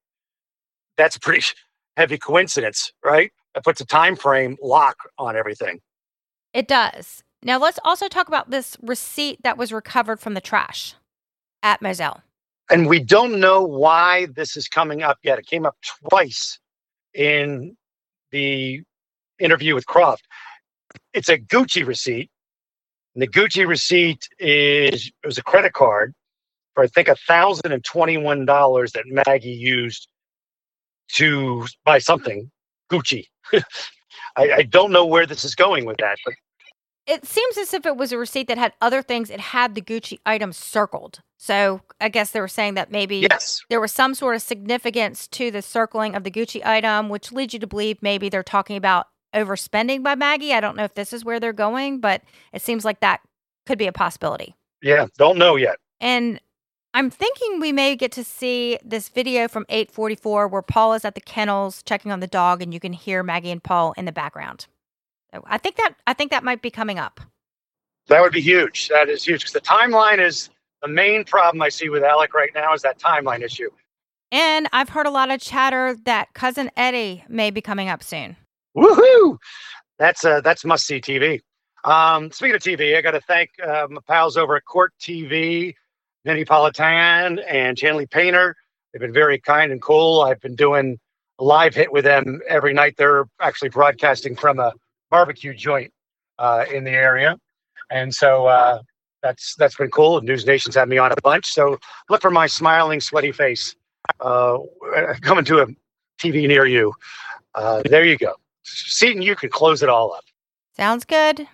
that's 0.97 1.17
a 1.17 1.21
pretty 1.21 1.45
heavy 1.99 2.17
coincidence, 2.17 2.93
right? 3.05 3.31
That 3.55 3.65
puts 3.65 3.81
a 3.83 3.87
time 3.87 4.17
frame 4.17 4.57
lock 4.63 4.97
on 5.19 5.37
everything. 5.37 5.81
It 6.55 6.67
does. 6.67 7.23
Now, 7.43 7.59
let's 7.59 7.79
also 7.85 8.09
talk 8.09 8.29
about 8.29 8.51
this 8.51 8.77
receipt 8.83 9.43
that 9.43 9.57
was 9.57 9.73
recovered 9.73 10.21
from 10.21 10.35
the 10.35 10.41
trash 10.41 10.95
at 11.63 11.81
Moselle. 11.81 12.23
And 12.71 12.89
we 12.89 13.01
don't 13.01 13.41
know 13.41 13.63
why 13.63 14.27
this 14.35 14.57
is 14.57 14.69
coming 14.69 15.03
up 15.03 15.19
yet. 15.23 15.39
It 15.39 15.47
came 15.47 15.65
up 15.65 15.77
twice 16.09 16.59
in 17.15 17.77
the 18.31 18.83
interview 19.39 19.75
with 19.75 19.87
Croft. 19.87 20.27
It's 21.15 21.29
a 21.29 21.39
Gucci 21.39 21.87
receipt. 21.87 22.31
And 23.15 23.23
the 23.23 23.29
Gucci 23.29 23.67
receipt 23.67 24.29
is 24.39 25.11
it 25.23 25.27
was 25.27 25.39
a 25.39 25.43
credit 25.43 25.73
card 25.73 26.15
for 26.75 26.85
I 26.85 26.87
think 26.89 27.09
thousand 27.27 27.73
and 27.73 27.83
twenty-one 27.85 28.45
dollars 28.45 28.93
that 28.93 29.05
Maggie 29.07 29.51
used 29.51 30.09
to 31.15 31.67
buy 31.85 31.99
something 31.99 32.51
Gucci. 32.91 33.25
I, 34.37 34.53
I, 34.53 34.63
don't 34.63 34.93
know 34.93 35.07
where 35.07 35.27
this 35.27 35.45
is 35.45 35.55
going 35.55 35.87
with 35.87 35.97
that, 35.99 36.19
but 36.25 36.35
it 37.09 37.27
seems 37.27 37.57
as 37.57 37.73
if 37.73 37.87
it 37.87 37.97
was 37.97 38.13
a 38.13 38.19
receipt 38.19 38.49
that 38.49 38.59
had 38.59 38.75
other 38.81 39.01
things. 39.01 39.31
It 39.31 39.41
had 39.41 39.75
the 39.75 39.81
Gucci 39.81 40.19
item 40.27 40.53
circled. 40.53 41.21
So 41.39 41.81
I 42.01 42.11
guess 42.11 42.33
they 42.33 42.41
were 42.41 42.49
saying 42.49 42.75
that 42.75 42.93
maybe 42.93 43.17
yes. 43.17 43.63
there 43.71 43.81
was 43.81 43.93
some 43.93 44.15
sort 44.15 44.37
of 44.37 44.43
significance 44.43 45.27
to 45.29 45.51
the 45.51 45.63
circling 45.63 46.15
of 46.15 46.23
the 46.23 46.31
Gucci 46.31 46.65
item, 46.65 47.09
which 47.09 47.33
leads 47.33 47.55
you 47.55 47.61
to 47.61 47.67
believe 47.67 48.03
maybe 48.03 48.29
they're 48.29 48.43
talking 48.43 48.77
about 48.77 49.07
overspending 49.35 50.03
by 50.03 50.15
Maggie. 50.15 50.53
I 50.53 50.61
don't 50.61 50.77
know 50.77 50.85
if 50.85 50.95
this 50.95 51.13
is 51.13 51.25
where 51.25 51.41
they're 51.41 51.53
going, 51.53 52.01
but 52.01 52.23
it 52.53 52.61
seems 52.61 52.85
like 52.85 53.01
that 53.01 53.21
could 53.67 53.79
be 53.79 53.87
a 53.87 53.93
possibility. 53.93 54.55
Yeah, 54.83 55.07
don't 55.17 55.39
know 55.39 55.57
yet. 55.57 55.77
And 56.01 56.41
I'm 56.93 57.11
thinking 57.11 57.59
we 57.59 57.73
may 57.73 57.97
get 57.97 58.13
to 58.13 58.25
see 58.25 58.79
this 58.85 59.09
video 59.09 59.49
from 59.49 59.65
844 59.71 60.49
where 60.49 60.63
Paul 60.63 60.93
is 60.93 61.05
at 61.05 61.15
the 61.15 61.21
kennels 61.21 61.83
checking 61.83 62.13
on 62.13 62.21
the 62.21 62.27
dog 62.27 62.61
and 62.61 62.75
you 62.75 62.81
can 62.81 62.93
hear 62.93 63.23
Maggie 63.23 63.51
and 63.51 63.63
Paul 63.63 63.95
in 63.97 64.05
the 64.05 64.13
background. 64.13 64.67
I 65.33 65.59
think 65.59 65.77
that 65.77 65.95
I 66.07 66.15
think 66.15 66.31
that 66.31 66.45
might 66.45 66.63
be 66.63 66.71
coming 66.71 66.99
up. 66.99 67.21
That 68.09 68.23
would 68.23 68.33
be 68.33 68.41
huge. 68.41 68.89
That 68.89 69.09
is 69.09 69.25
huge 69.25 69.41
because 69.41 69.53
the 69.53 69.61
timeline 69.61 70.19
is 70.19 70.49
the 70.83 70.89
main 70.89 71.25
problem 71.25 71.61
I 71.61 71.69
see 71.69 71.89
with 71.89 72.03
Alex 72.03 72.33
right 72.35 72.51
now 72.55 72.73
is 72.73 72.83
that 72.83 72.99
timeline 72.99 73.43
issue. 73.43 73.71
And 74.31 74.69
I've 74.73 74.91
heard 74.91 75.07
a 75.07 75.11
lot 75.11 75.31
of 75.31 75.41
chatter 75.41 75.97
that 76.05 76.33
cousin 76.35 76.71
Eddie 76.77 77.25
may 77.29 77.51
be 77.51 77.61
coming 77.61 77.89
up 77.89 78.03
soon. 78.03 78.37
Woohoo! 78.77 79.39
That's 79.99 80.25
uh, 80.25 80.41
that's 80.41 80.65
must 80.65 80.87
see 80.87 81.01
TV. 81.01 81.41
Um, 81.85 82.31
speaking 82.31 82.57
of 82.57 82.63
TV, 82.63 82.97
I 82.97 83.01
got 83.01 83.13
to 83.13 83.21
thank 83.21 83.51
uh, 83.67 83.87
my 83.89 84.01
pals 84.07 84.37
over 84.37 84.57
at 84.57 84.65
Court 84.65 84.93
TV, 85.01 85.75
Vinny 86.25 86.45
Politan 86.45 87.43
and 87.49 87.77
Chanley 87.77 88.09
Painter. 88.11 88.55
They've 88.93 89.01
been 89.01 89.13
very 89.13 89.39
kind 89.39 89.73
and 89.73 89.81
cool. 89.81 90.23
I've 90.23 90.41
been 90.41 90.55
doing 90.55 90.99
a 91.39 91.45
live 91.45 91.75
hit 91.75 91.93
with 91.93 92.05
them 92.05 92.41
every 92.49 92.73
night. 92.73 92.95
They're 92.97 93.27
actually 93.41 93.69
broadcasting 93.71 94.37
from 94.37 94.59
a 94.59 94.73
barbecue 95.11 95.55
joint 95.55 95.93
uh, 96.39 96.65
in 96.73 96.85
the 96.85 96.91
area, 96.91 97.37
and 97.91 98.15
so 98.15 98.47
uh, 98.47 98.81
that's 99.23 99.55
that's 99.57 99.77
been 99.77 99.91
cool. 99.91 100.21
News 100.21 100.47
Nation's 100.47 100.75
had 100.75 100.89
me 100.89 100.99
on 100.99 101.13
a 101.13 101.21
bunch, 101.23 101.47
so 101.47 101.79
look 102.09 102.23
for 102.23 102.31
my 102.31 102.47
smiling, 102.47 103.01
sweaty 103.01 103.33
face 103.33 103.75
uh, 104.21 104.59
coming 105.21 105.45
to 105.47 105.61
a 105.61 105.67
TV 106.21 106.47
near 106.47 106.67
you. 106.67 106.93
Uh, 107.55 107.83
there 107.85 108.05
you 108.05 108.17
go, 108.17 108.35
Seton. 108.63 109.23
You 109.23 109.37
can 109.37 109.51
close 109.51 109.83
it 109.83 109.89
all 109.89 110.13
up. 110.13 110.25
Sounds 110.77 111.05
good. 111.05 111.49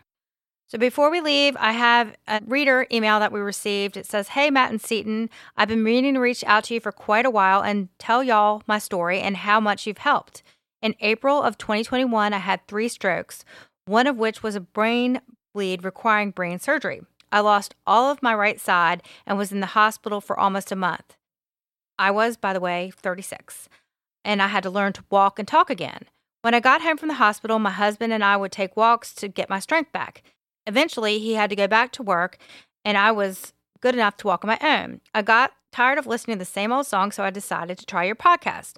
So 0.74 0.78
before 0.78 1.08
we 1.08 1.20
leave, 1.20 1.56
I 1.60 1.70
have 1.70 2.16
a 2.26 2.42
reader 2.46 2.86
email 2.90 3.20
that 3.20 3.30
we 3.30 3.38
received. 3.38 3.96
It 3.96 4.06
says, 4.06 4.28
Hey, 4.28 4.50
Matt 4.50 4.72
and 4.72 4.80
Seton, 4.80 5.30
I've 5.56 5.68
been 5.68 5.84
meaning 5.84 6.14
to 6.14 6.20
reach 6.20 6.42
out 6.48 6.64
to 6.64 6.74
you 6.74 6.80
for 6.80 6.90
quite 6.90 7.24
a 7.24 7.30
while 7.30 7.62
and 7.62 7.90
tell 7.98 8.24
y'all 8.24 8.62
my 8.66 8.78
story 8.78 9.20
and 9.20 9.36
how 9.36 9.60
much 9.60 9.86
you've 9.86 9.98
helped. 9.98 10.42
In 10.84 10.94
April 11.00 11.42
of 11.42 11.56
2021, 11.56 12.34
I 12.34 12.36
had 12.36 12.68
three 12.68 12.88
strokes, 12.88 13.42
one 13.86 14.06
of 14.06 14.18
which 14.18 14.42
was 14.42 14.54
a 14.54 14.60
brain 14.60 15.22
bleed 15.54 15.82
requiring 15.82 16.30
brain 16.30 16.58
surgery. 16.58 17.00
I 17.32 17.40
lost 17.40 17.74
all 17.86 18.10
of 18.10 18.22
my 18.22 18.34
right 18.34 18.60
side 18.60 19.02
and 19.26 19.38
was 19.38 19.50
in 19.50 19.60
the 19.60 19.68
hospital 19.68 20.20
for 20.20 20.38
almost 20.38 20.70
a 20.70 20.76
month. 20.76 21.16
I 21.98 22.10
was, 22.10 22.36
by 22.36 22.52
the 22.52 22.60
way, 22.60 22.92
36, 23.00 23.70
and 24.26 24.42
I 24.42 24.48
had 24.48 24.62
to 24.64 24.70
learn 24.70 24.92
to 24.92 25.04
walk 25.08 25.38
and 25.38 25.48
talk 25.48 25.70
again. 25.70 26.02
When 26.42 26.52
I 26.52 26.60
got 26.60 26.82
home 26.82 26.98
from 26.98 27.08
the 27.08 27.14
hospital, 27.14 27.58
my 27.58 27.70
husband 27.70 28.12
and 28.12 28.22
I 28.22 28.36
would 28.36 28.52
take 28.52 28.76
walks 28.76 29.14
to 29.14 29.28
get 29.28 29.48
my 29.48 29.60
strength 29.60 29.90
back. 29.90 30.22
Eventually, 30.66 31.18
he 31.18 31.32
had 31.32 31.48
to 31.48 31.56
go 31.56 31.66
back 31.66 31.92
to 31.92 32.02
work, 32.02 32.36
and 32.84 32.98
I 32.98 33.10
was 33.10 33.54
good 33.80 33.94
enough 33.94 34.18
to 34.18 34.26
walk 34.26 34.44
on 34.44 34.48
my 34.48 34.58
own. 34.60 35.00
I 35.14 35.22
got 35.22 35.52
tired 35.72 35.96
of 35.96 36.06
listening 36.06 36.36
to 36.36 36.40
the 36.40 36.44
same 36.44 36.72
old 36.72 36.86
song, 36.86 37.10
so 37.10 37.24
I 37.24 37.30
decided 37.30 37.78
to 37.78 37.86
try 37.86 38.04
your 38.04 38.16
podcast. 38.16 38.74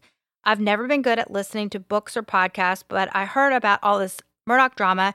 I've 0.47 0.61
never 0.61 0.87
been 0.87 1.03
good 1.03 1.19
at 1.19 1.31
listening 1.31 1.71
to 1.71 1.81
books 1.81 2.17
or 2.17 2.23
podcasts, 2.23 2.85
but 2.87 3.09
I 3.13 3.25
heard 3.25 3.53
about 3.53 3.81
all 3.83 3.99
this 3.99 4.17
Murdaugh 4.49 4.77
drama 4.77 5.13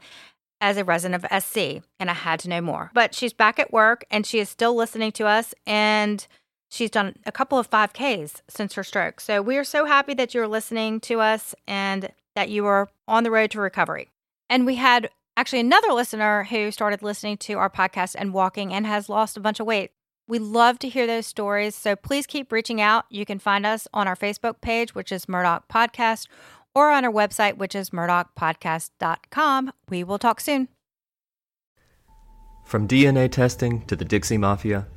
as 0.60 0.76
a 0.76 0.84
resident 0.84 1.24
of 1.24 1.44
SC, 1.44 1.82
and 2.00 2.10
I 2.10 2.14
had 2.14 2.42
to 2.42 2.50
know 2.50 2.60
more. 2.60 2.92
But 2.94 3.16
she's 3.16 3.32
back 3.32 3.58
at 3.58 3.72
work 3.72 4.04
and 4.12 4.26
she 4.26 4.40
is 4.40 4.50
still 4.50 4.76
listening 4.76 5.14
to 5.14 5.26
us, 5.26 5.56
and 5.66 6.28
she's 6.70 6.92
done 6.92 7.16
a 7.26 7.32
couple 7.32 7.58
of 7.58 7.70
5Ks 7.70 8.42
since 8.50 8.74
her 8.74 8.84
stroke. 8.84 9.22
So 9.22 9.42
we 9.42 9.58
are 9.58 9.64
so 9.64 9.86
happy 9.86 10.14
that 10.16 10.34
you're 10.34 10.50
listening 10.50 11.00
to 11.02 11.22
us 11.22 11.56
and 11.66 12.12
that 12.36 12.50
you 12.50 12.66
are 12.66 12.90
on 13.08 13.24
the 13.24 13.32
road 13.32 13.52
to 13.52 13.62
recovery. 13.62 14.10
And 14.50 14.66
we 14.66 14.76
had 14.76 15.10
actually 15.38 15.62
another 15.62 15.94
listener 15.94 16.44
who 16.44 16.72
started 16.72 17.02
listening 17.02 17.38
to 17.38 17.54
our 17.54 17.70
podcast 17.70 18.16
and 18.20 18.34
walking 18.34 18.74
and 18.74 18.86
has 18.86 19.08
lost 19.08 19.38
a 19.38 19.40
bunch 19.40 19.62
of 19.62 19.66
weight. 19.66 19.92
We 20.28 20.40
love 20.40 20.80
to 20.80 20.90
hear 20.90 21.08
those 21.08 21.28
stories. 21.28 21.76
So 21.76 21.96
please 21.96 22.26
keep 22.26 22.52
reaching 22.52 22.80
out. 22.80 23.06
You 23.10 23.26
can 23.26 23.40
find 23.40 23.66
us 23.66 23.88
on 23.94 24.08
our 24.08 24.16
Facebook 24.16 24.62
page, 24.62 24.96
which 24.96 25.12
is 25.12 25.26
Murdaugh 25.26 25.64
Podcast, 25.72 26.28
or 26.74 26.90
on 26.90 27.04
our 27.04 27.12
website, 27.12 27.58
which 27.58 27.76
is 27.76 27.90
murdaughpodcast.com. 27.90 29.74
We 29.90 30.04
will 30.04 30.20
talk 30.20 30.40
soon. 30.40 30.70
From 32.66 32.88
DNA 32.88 33.30
testing 33.30 33.86
to 33.88 33.96
the 33.98 34.06
Dixie 34.06 34.38
Mafia, 34.38 34.88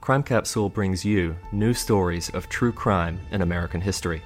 Crime 0.00 0.22
Capsule 0.22 0.68
brings 0.68 1.04
you 1.04 1.34
new 1.50 1.74
stories 1.74 2.30
of 2.30 2.48
true 2.48 2.70
crime 2.70 3.18
in 3.32 3.42
American 3.42 3.80
history. 3.80 4.22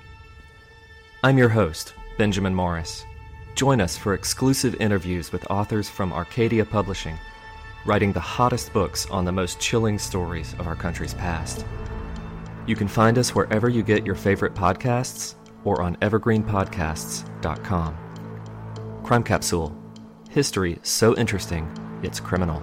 I'm 1.25 1.39
your 1.39 1.49
host, 1.49 1.95
Benjamin 2.19 2.55
Morris. 2.55 3.07
Join 3.55 3.81
us 3.81 3.97
for 3.97 4.13
exclusive 4.13 4.75
interviews 4.81 5.33
with 5.33 5.51
authors 5.51 5.89
from 5.89 6.13
Arcadia 6.13 6.67
Publishing, 6.67 7.19
writing 7.87 8.13
the 8.13 8.21
hottest 8.21 8.73
books 8.73 9.07
on 9.11 9.25
the 9.25 9.33
most 9.33 9.59
chilling 9.59 9.99
stories 9.99 10.55
of 10.59 10.67
our 10.67 10.77
country's 10.77 11.15
past. 11.15 11.65
You 12.67 12.77
can 12.77 12.89
find 12.89 13.19
us 13.19 13.35
wherever 13.35 13.69
you 13.69 13.83
get 13.83 14.07
your 14.07 14.15
favorite 14.15 14.55
podcasts 14.55 15.35
or 15.65 15.83
on 15.83 15.97
evergreenpodcasts.com. 15.97 17.97
Crime 19.03 19.23
Capsule 19.23 19.77
History 20.31 20.79
so 20.83 21.17
interesting, 21.17 21.69
it's 22.03 22.21
criminal. 22.21 22.63